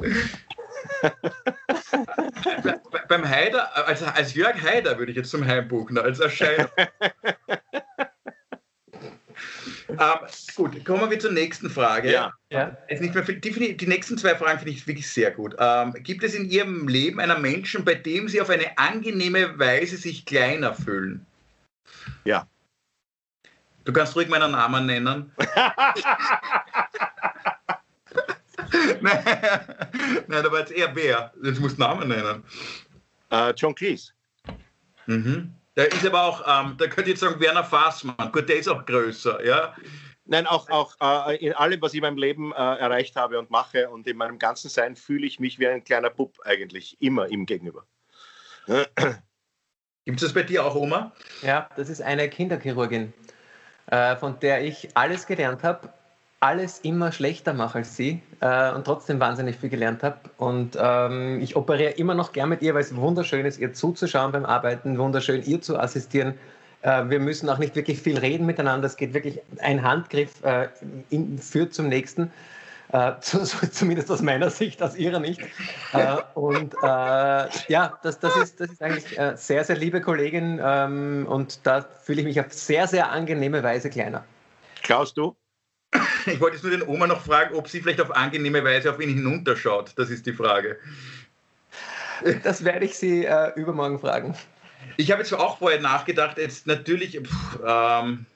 [3.08, 6.68] beim Haider, als, als Jörg Haider würde ich jetzt zum Heimbuchen, als Erscheinung.
[10.00, 12.10] ähm, gut, kommen wir zur nächsten Frage.
[12.10, 12.32] Ja.
[12.50, 12.76] ja.
[12.88, 15.54] Ist nicht mehr die, die, nächsten zwei Fragen finde ich wirklich sehr gut.
[15.58, 19.96] Ähm, gibt es in Ihrem Leben einen Menschen, bei dem Sie auf eine angenehme Weise
[19.96, 21.26] sich kleiner fühlen?
[22.24, 22.46] Ja.
[23.84, 25.32] Du kannst ruhig meinen Namen nennen.
[29.00, 29.24] nein,
[30.26, 31.32] nein, aber jetzt eher wer?
[31.42, 32.44] Jetzt musst du Namen nennen.
[33.32, 34.12] Uh, John Cleese.
[35.06, 35.52] Mhm.
[35.76, 38.30] Der ist aber auch, ähm, da könnte ich jetzt sagen, Werner Fassmann.
[38.30, 39.74] Gut, der ist auch größer, ja.
[40.26, 40.94] Nein, auch, auch
[41.28, 44.16] äh, in allem, was ich in meinem Leben äh, erreicht habe und mache und in
[44.16, 47.84] meinem ganzen Sein fühle ich mich wie ein kleiner Bub eigentlich, immer ihm gegenüber.
[48.66, 51.12] Gibt es das bei dir auch, Oma?
[51.42, 53.12] Ja, das ist eine Kinderchirurgin,
[53.86, 55.92] äh, von der ich alles gelernt habe,
[56.44, 60.18] alles immer schlechter mache als sie äh, und trotzdem wahnsinnig viel gelernt habe.
[60.36, 64.30] Und ähm, ich operiere immer noch gern mit ihr, weil es wunderschön ist, ihr zuzuschauen
[64.30, 66.34] beim Arbeiten, wunderschön ihr zu assistieren.
[66.82, 68.86] Äh, wir müssen auch nicht wirklich viel reden miteinander.
[68.86, 70.68] Es geht wirklich, ein Handgriff äh,
[71.08, 72.30] in, führt zum nächsten.
[72.92, 75.40] Äh, zu, zu, zumindest aus meiner Sicht, aus ihrer nicht.
[75.94, 76.86] Äh, und äh,
[77.68, 82.20] ja, das, das, ist, das ist eigentlich sehr, sehr liebe Kollegin ähm, und da fühle
[82.20, 84.24] ich mich auf sehr, sehr angenehme Weise kleiner.
[84.82, 85.34] Klaus, du?
[86.26, 89.00] Ich wollte jetzt nur den Oma noch fragen, ob sie vielleicht auf angenehme Weise auf
[89.00, 89.92] ihn hinunterschaut.
[89.96, 90.78] Das ist die Frage.
[92.42, 94.34] Das werde ich sie äh, übermorgen fragen.
[94.96, 98.26] Ich habe jetzt auch vorher nachgedacht, jetzt natürlich, pff, ähm,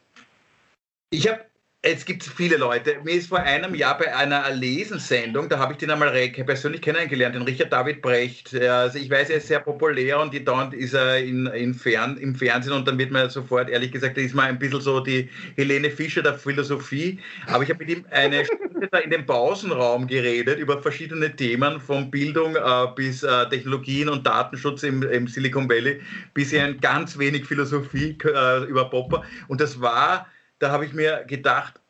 [1.11, 1.41] ich habe
[1.81, 2.97] es gibt viele Leute.
[3.05, 7.37] Mir ist vor einem Jahr bei einer Lesensendung, da habe ich den einmal persönlich kennengelernt,
[7.37, 8.53] den Richard David Brecht.
[8.53, 12.17] Also ich weiß, er ist sehr populär und die dauernd ist er in, in Fern,
[12.17, 15.31] im Fernsehen und dann wird man sofort, ehrlich gesagt, ist man ein bisschen so die
[15.57, 17.21] Helene Fischer der Philosophie.
[17.47, 21.81] Aber ich habe mit ihm eine Stunde da in dem Pausenraum geredet über verschiedene Themen,
[21.81, 22.61] von Bildung äh,
[22.97, 26.01] bis äh, Technologien und Datenschutz im, im, Silicon Valley,
[26.35, 29.23] bis ein ganz wenig Philosophie äh, über Popper.
[29.47, 30.27] Und das war
[30.59, 31.81] da habe ich mir gedacht,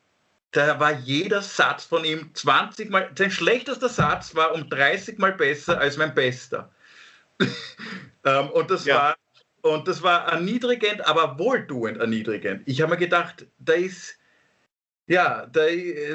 [0.51, 5.33] da war jeder Satz von ihm 20 Mal, sein schlechtester Satz war um 30 Mal
[5.33, 6.71] besser als mein bester.
[8.25, 8.95] ähm, und das ja.
[8.95, 9.15] war
[9.61, 12.61] und das war erniedrigend, aber wohltuend erniedrigend.
[12.65, 14.18] Ich habe mir gedacht, da ist
[15.09, 15.61] ja, da,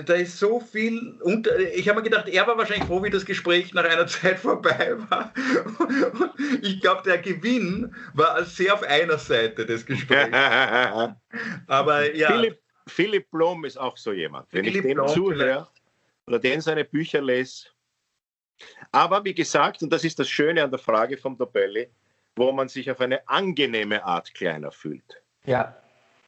[0.06, 1.18] da ist so viel.
[1.20, 4.38] Unter ich habe mir gedacht, er war wahrscheinlich froh, wie das Gespräch nach einer Zeit
[4.38, 5.34] vorbei war.
[6.62, 10.30] ich glaube, der Gewinn war sehr auf einer Seite des Gesprächs.
[11.66, 12.28] Aber ja.
[12.28, 14.46] Philipp, Philipp Blom ist auch so jemand.
[14.52, 15.66] Wenn Philipp ich dem zuhöre
[16.28, 17.66] oder den seine Bücher lese.
[18.92, 21.90] Aber wie gesagt, und das ist das Schöne an der Frage vom Dobelli,
[22.36, 25.20] wo man sich auf eine angenehme Art kleiner fühlt.
[25.46, 25.76] Ja.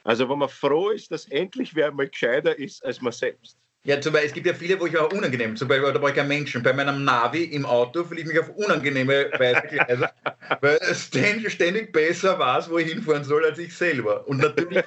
[0.06, 3.58] Also wo man froh ist, dass endlich wer mal gescheiter ist als man selbst.
[3.84, 6.10] Ja, zum Beispiel, es gibt ja viele, wo ich auch unangenehm, zum Beispiel, da brauche
[6.10, 6.62] ich keinen Menschen.
[6.62, 10.10] Bei meinem Navi im Auto fühle ich mich auf unangenehme Weise Gleise,
[10.60, 14.26] weil es ständig besser weiß, wo ich hinfahren soll, als ich selber.
[14.28, 14.84] Und natürlich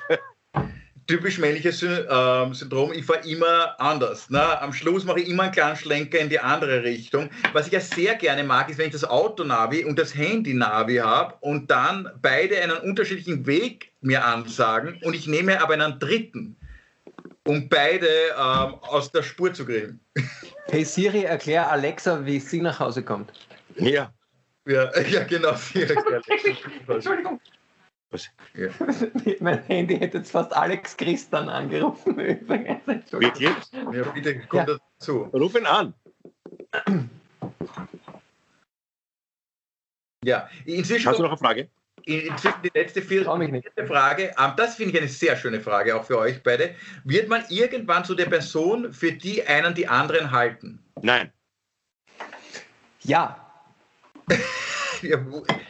[1.10, 4.30] typisch männliches ähm, Syndrom, ich fahre immer anders.
[4.30, 4.62] Ne?
[4.62, 7.32] Am Schluss mache ich immer einen kleinen Schlenker in die andere Richtung.
[7.52, 11.34] Was ich ja sehr gerne mag, ist, wenn ich das Autonavi und das Handy-Navi habe
[11.40, 16.56] und dann beide einen unterschiedlichen Weg mir ansagen und ich nehme aber einen dritten,
[17.44, 20.00] um beide ähm, aus der Spur zu kriegen.
[20.72, 23.32] Hey Siri, erklär Alexa, wie sie nach Hause kommt.
[23.78, 24.14] Ja.
[24.68, 25.96] Ja, ja genau, Siri
[26.88, 27.42] Entschuldigung.
[28.12, 28.30] Was?
[28.56, 28.70] Ja.
[29.40, 32.18] mein Handy hätte jetzt fast Alex Christian angerufen.
[32.18, 33.50] Wirklich?
[33.72, 34.66] Ja, bitte, komm ja.
[34.66, 35.30] dazu.
[35.34, 35.94] Ruf ihn an.
[40.24, 41.08] Ja, inzwischen.
[41.08, 41.70] Hast du noch eine Frage?
[42.06, 44.34] Inzwischen die letzte vierte Frage.
[44.40, 46.76] Ähm, das finde ich eine sehr schöne Frage, auch für euch beide.
[47.04, 50.84] Wird man irgendwann zu der Person, für die einen die anderen halten?
[51.02, 51.32] Nein.
[53.02, 53.46] Ja.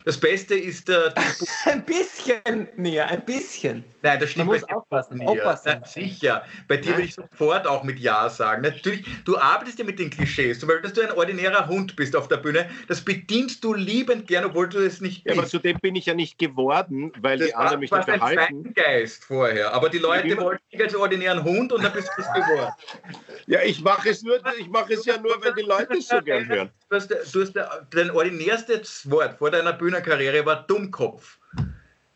[0.05, 1.13] das Beste ist der.
[1.65, 3.83] ein bisschen näher, ein bisschen.
[4.01, 4.47] Nein, das stimmt.
[4.47, 5.21] Man muss aufpassen.
[5.21, 5.81] aufpassen.
[5.81, 6.45] Ja, sicher.
[6.67, 8.61] Bei dir würde ich sofort auch mit Ja sagen.
[8.61, 10.59] Natürlich, du arbeitest ja mit den Klischees.
[10.59, 14.27] Zum Beispiel, dass du ein ordinärer Hund bist auf der Bühne, das bedienst du liebend
[14.27, 15.35] gern, obwohl du es nicht bist.
[15.35, 18.05] Ja, aber zu dem bin ich ja nicht geworden, weil das die anderen mich nicht
[18.05, 18.65] verhalten.
[18.65, 19.73] ein Geist vorher.
[19.73, 22.73] Aber die Leute wollten dich als ordinären Hund und dann bist du es geworden.
[23.47, 26.21] Ja, ich mache es, nur, ich mach es ja nur, wenn die Leute es so
[26.21, 26.69] gern hören.
[26.89, 27.53] Du hast, du hast
[27.91, 31.37] dein ordinärstes Wort vor deiner Bühnenkarriere war Dummkopf.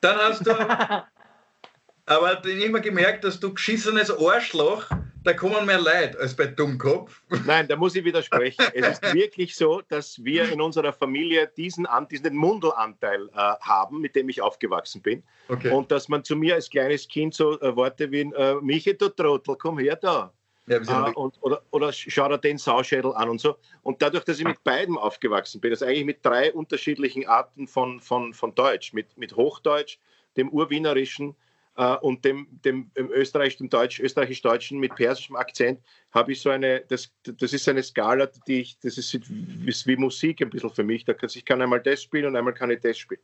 [0.02, 0.52] Dann hast du
[2.06, 4.90] aber dann irgendwann gemerkt, dass du geschissenes Arschloch,
[5.24, 7.22] da kommen mehr Leid als bei Dummkopf.
[7.46, 8.66] Nein, da muss ich widersprechen.
[8.74, 14.16] es ist wirklich so, dass wir in unserer Familie diesen, diesen Mundelanteil äh, haben, mit
[14.16, 15.24] dem ich aufgewachsen bin.
[15.48, 15.70] Okay.
[15.70, 19.08] Und dass man zu mir als kleines Kind so äh, Worte wie, äh, Michi, du
[19.08, 20.34] Trottel, komm her da.
[20.68, 23.58] Ja, äh, und, oder, oder schau dir den Sauschädel an und so.
[23.82, 28.00] Und dadurch, dass ich mit beiden aufgewachsen bin, also eigentlich mit drei unterschiedlichen Arten von,
[28.00, 29.98] von, von Deutsch, mit, mit Hochdeutsch,
[30.38, 31.36] dem Urwienerischen
[31.76, 36.50] äh, und dem, dem, dem Österreich, dem Deutsch, österreichisch-deutschen mit persischem Akzent, habe ich so
[36.50, 40.70] eine, das, das ist eine Skala, die ich, das ist, ist wie Musik ein bisschen
[40.70, 41.04] für mich.
[41.04, 43.22] Da kann, ich kann einmal das spielen und einmal kann ich das spielen.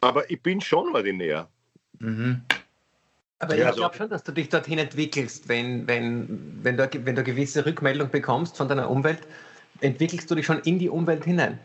[0.00, 1.48] Aber ich bin schon ordinär.
[2.00, 2.42] Mhm.
[3.38, 6.88] Aber ja, ich glaube also, schon, dass du dich dorthin entwickelst, wenn, wenn, wenn, du,
[6.92, 9.20] wenn du eine gewisse Rückmeldung bekommst von deiner Umwelt,
[9.80, 11.58] entwickelst du dich schon in die Umwelt hinein.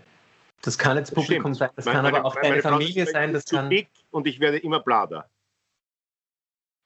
[0.61, 1.57] Das kann jetzt Publikum Stimmt.
[1.57, 3.33] sein, das meine, kann aber auch deine Familie sein.
[3.33, 3.71] Das kann
[4.11, 5.29] und ich werde immer blader.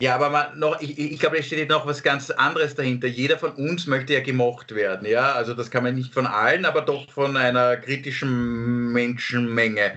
[0.01, 3.07] Ja, aber man noch, ich, ich glaube, es steht noch was ganz anderes dahinter.
[3.07, 5.31] Jeder von uns möchte ja gemocht werden, ja.
[5.31, 9.95] Also das kann man nicht von allen, aber doch von einer kritischen Menschenmenge.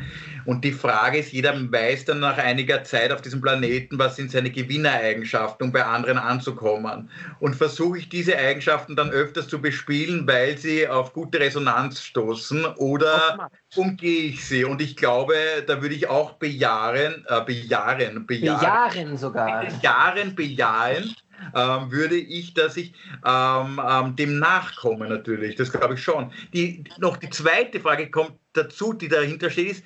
[0.48, 4.30] Und die Frage ist, jeder weiß dann nach einiger Zeit auf diesem Planeten, was sind
[4.30, 7.10] seine Gewinnereigenschaften, um bei anderen anzukommen.
[7.38, 12.64] Und versuche ich diese Eigenschaften dann öfters zu bespielen, weil sie auf gute Resonanz stoßen
[12.76, 14.64] oder umgehe ich sie?
[14.64, 15.34] Und ich glaube,
[15.66, 19.66] da würde ich auch bejahen, äh, bejahen, bejahen, bejahen sogar.
[19.66, 21.14] Bejahen, bejahen
[21.54, 25.56] ähm, würde ich, dass ich ähm, ähm, dem nachkomme natürlich.
[25.56, 26.32] Das glaube ich schon.
[26.54, 29.84] Die, noch die zweite Frage kommt dazu, die dahinter steht, ist,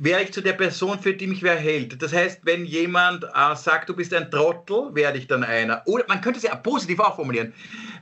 [0.00, 2.02] wäre ich zu der Person, für die mich wer hält.
[2.02, 5.82] Das heißt, wenn jemand äh, sagt, du bist ein Trottel, werde ich dann einer.
[5.86, 7.52] Oder man könnte es ja positiv auch formulieren.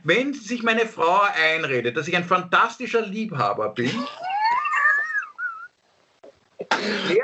[0.05, 3.91] Wenn sich meine Frau einredet, dass ich ein fantastischer Liebhaber bin,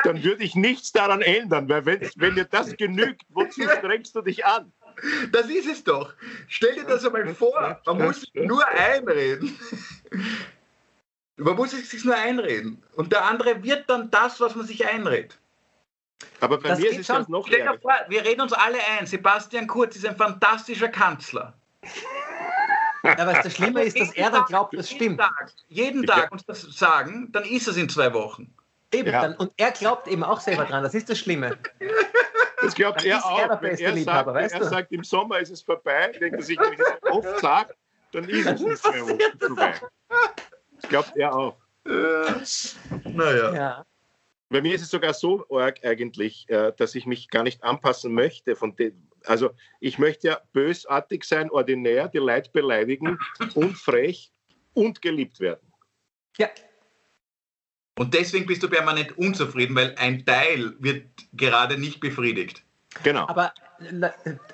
[0.03, 4.21] dann würde ich nichts daran ändern, weil wenn, wenn dir das genügt, wozu strengst du
[4.21, 4.73] dich an?
[5.32, 6.13] Das ist es doch.
[6.47, 7.80] Stell dir das einmal vor.
[7.86, 9.57] Man muss nur einreden.
[11.38, 12.81] Man muss sich nur einreden.
[12.95, 15.38] Und der andere wird dann das, was man sich einredet.
[16.39, 19.05] Aber bei das mir ist es schon noch Stell vor, Wir reden uns alle ein.
[19.05, 21.53] Sebastian Kurz ist ein fantastischer Kanzler.
[23.03, 25.01] Aber das Schlimme ist, dass er dann glaubt, das stimmt.
[25.01, 28.51] Jeden Tag, jeden Tag uns das sagen, dann ist es in zwei Wochen.
[28.91, 29.21] Eben, ja.
[29.21, 31.57] dann, und er glaubt eben auch selber dran, das ist das Schlimme.
[32.61, 33.39] Das glaubt dann er auch.
[33.39, 36.57] Er wenn er, sagt, wenn er sagt, im Sommer ist es vorbei, denkt er sich,
[36.57, 37.75] wenn ich das oft sage,
[38.11, 39.73] dann ist es in zwei Wochen vorbei.
[40.89, 41.57] Glaubt er auch.
[41.83, 43.53] naja.
[43.53, 43.86] Ja.
[44.49, 48.13] Bei mir ist es sogar so arg eigentlich, äh, dass ich mich gar nicht anpassen
[48.13, 48.55] möchte.
[48.55, 48.75] Von
[49.25, 53.17] also ich möchte ja bösartig sein, ordinär, die Leute beleidigen
[53.55, 54.31] und frech
[54.73, 55.71] und geliebt werden.
[56.38, 56.49] Ja,
[57.97, 62.63] und deswegen bist du permanent unzufrieden, weil ein Teil wird gerade nicht befriedigt.
[63.03, 63.27] Genau.
[63.27, 63.53] Aber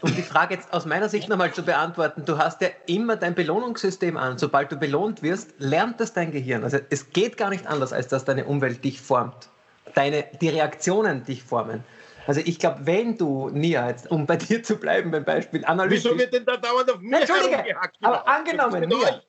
[0.02, 3.36] um die Frage jetzt aus meiner Sicht nochmal zu beantworten, du hast ja immer dein
[3.36, 4.38] Belohnungssystem an.
[4.38, 6.64] Sobald du belohnt wirst, lernt das dein Gehirn.
[6.64, 9.50] Also es geht gar nicht anders, als dass deine Umwelt dich formt.
[9.94, 11.84] Deine, die Reaktionen dich formen.
[12.28, 16.06] Also ich glaube, wenn du, Nia, jetzt, um bei dir zu bleiben beim Beispiel, analytisch...
[16.06, 19.22] Wieso wird denn da dauernd auf mir Entschuldige, aber angenommen, Nia,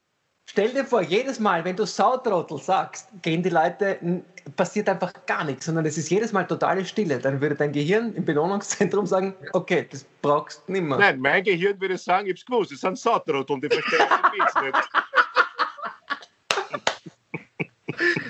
[0.53, 4.23] Stell dir vor, jedes Mal, wenn du Sautrottel sagst, gehen die Leute,
[4.55, 7.19] passiert einfach gar nichts, sondern es ist jedes Mal totale Stille.
[7.19, 10.99] Dann würde dein Gehirn im Belohnungszentrum sagen, okay, das brauchst du nicht mehr.
[10.99, 14.67] Nein, mein Gehirn würde sagen, ich hab's gewusst, es sind Sautrottel und die verstehen den
[14.67, 14.79] nicht.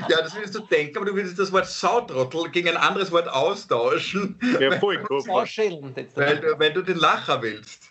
[0.08, 3.28] Ja, das würdest du denken, aber du würdest das Wort Sautrottel gegen ein anderes Wort
[3.28, 4.38] austauschen.
[4.60, 7.88] Ja, voll weil, weil, weil du den Lacher willst.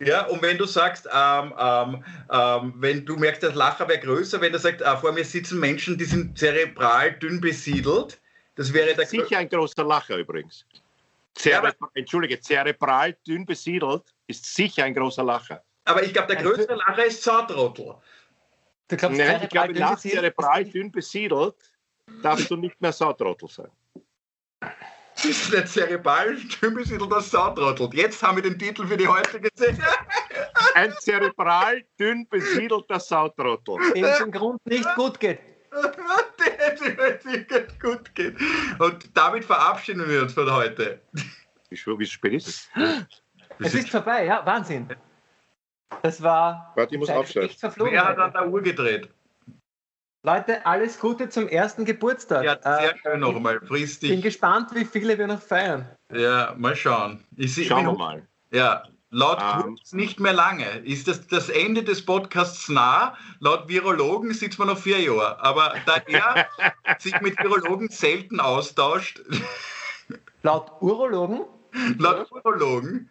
[0.00, 4.40] Ja, und wenn du sagst, ähm, ähm, ähm, wenn du merkst, das Lacher wäre größer,
[4.40, 8.20] wenn du sagst, äh, vor mir sitzen Menschen, die sind zerebral dünn besiedelt,
[8.56, 10.64] das wäre der Sicher ein großer Lacher übrigens.
[11.34, 15.62] Zere ja, Entschuldige, zerebral dünn besiedelt ist sicher ein großer Lacher.
[15.84, 17.26] Aber ich glaube, der größte Lacher ist.
[17.26, 21.54] Du glaubst, Nein, ich glaube, nach zerebral dünn besiedelt
[22.22, 23.70] darfst du nicht mehr Sautrottel sein.
[25.14, 27.94] Das ist der zerebral dünn das Sautrottelt.
[27.94, 29.78] Jetzt haben wir den Titel für die heutige Szene.
[30.74, 33.76] Ein zerebral dünn besiedelter Sautrottel.
[33.94, 35.38] Dem es im Grund nicht gut geht.
[36.80, 38.36] Dem es nicht gut geht.
[38.78, 41.00] Und damit verabschieden wir uns von heute.
[41.70, 42.68] Wie, spät ist es?
[43.60, 44.88] Es ist vorbei, ja, Wahnsinn.
[46.02, 46.72] Das war.
[46.74, 47.72] Warte, ich muss aufschalten.
[47.76, 49.08] Wer hat an der Uhr gedreht?
[50.26, 52.44] Leute, alles Gute zum ersten Geburtstag.
[52.44, 53.60] Ja, sehr äh, schön nochmal.
[53.74, 55.86] Ich bin gespannt, wie viele wir noch feiern.
[56.10, 57.22] Ja, mal schauen.
[57.36, 58.26] Ich, Schauen wir mal.
[58.50, 59.72] Ja, laut um.
[59.72, 59.78] Ähm.
[59.92, 60.78] nicht mehr lange.
[60.78, 63.18] Ist das das Ende des Podcasts nah?
[63.40, 65.38] Laut Virologen sitzt man noch vier Jahre.
[65.44, 66.46] Aber da er
[66.98, 69.20] sich mit Virologen selten austauscht.
[70.42, 71.42] Laut Urologen?
[71.98, 73.10] Laut Urologen.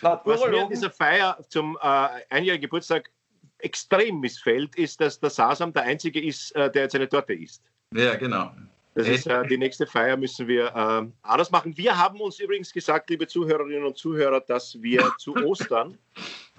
[0.00, 0.52] Laut Urologen.
[0.52, 3.10] Was mir dieser Feier zum äh, einjährigen Geburtstag
[3.58, 7.62] extrem missfällt, ist, dass der Sasam der Einzige ist, äh, der jetzt eine Torte isst.
[7.92, 8.52] Ja, genau.
[8.94, 11.76] Das ist, äh, die nächste Feier müssen wir äh, anders machen.
[11.76, 15.98] Wir haben uns übrigens gesagt, liebe Zuhörerinnen und Zuhörer, dass wir zu Ostern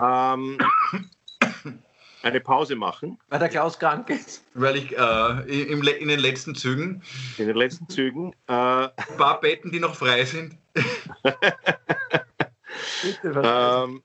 [0.01, 0.57] ähm,
[2.23, 3.17] eine Pause machen.
[3.29, 4.43] Weil der Klaus krank ist.
[4.53, 7.01] Weil ich äh, im, in den letzten Zügen.
[7.37, 8.33] In den letzten Zügen.
[8.47, 10.57] Äh, ein paar Betten, die noch frei sind.
[13.23, 14.03] ähm,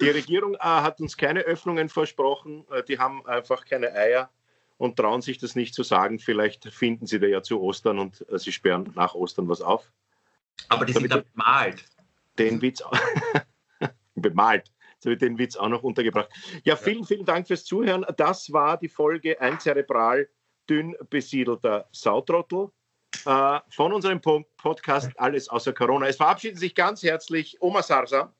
[0.00, 2.64] die Regierung äh, hat uns keine Öffnungen versprochen.
[2.70, 4.30] Äh, die haben einfach keine Eier
[4.78, 6.18] und trauen sich das nicht zu sagen.
[6.18, 9.90] Vielleicht finden sie da ja zu Ostern und äh, sie sperren nach Ostern was auf.
[10.68, 11.84] Aber die sind da bemalt.
[12.38, 12.82] Den Witz
[14.14, 14.72] bemalt.
[14.94, 16.28] Jetzt habe ich den Witz auch noch untergebracht.
[16.64, 18.04] Ja, vielen, vielen Dank fürs Zuhören.
[18.16, 20.28] Das war die Folge Ein zerebral
[20.68, 22.70] dünn besiedelter Sautrottel
[23.24, 26.06] äh, von unserem Podcast Alles außer Corona.
[26.06, 28.34] Es verabschieden sich ganz herzlich Oma Sarsa.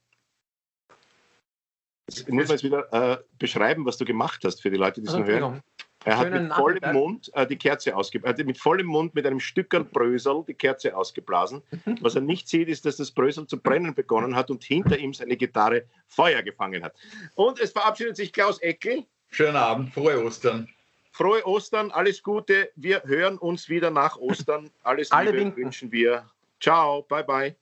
[2.17, 5.07] Jetzt muss man jetzt wieder äh, beschreiben, was du gemacht hast für die Leute, die
[5.07, 5.63] es also, noch hören.
[6.05, 8.39] Er hat mit vollem Mund äh, die Kerze ausgeblasen.
[8.39, 11.63] Er hat mit vollem Mund mit einem Stückern Brösel die Kerze ausgeblasen.
[11.85, 11.99] Mhm.
[12.01, 15.13] Was er nicht sieht, ist, dass das Brösel zu brennen begonnen hat und hinter ihm
[15.13, 16.95] seine Gitarre Feuer gefangen hat.
[17.35, 19.05] Und es verabschiedet sich Klaus Eckel.
[19.29, 20.69] Schönen Abend, frohe Ostern.
[21.13, 22.71] Frohe Ostern, alles Gute.
[22.77, 24.71] Wir hören uns wieder nach Ostern.
[24.83, 26.25] Alles Liebe wünschen wir.
[26.61, 27.55] Ciao, bye bye.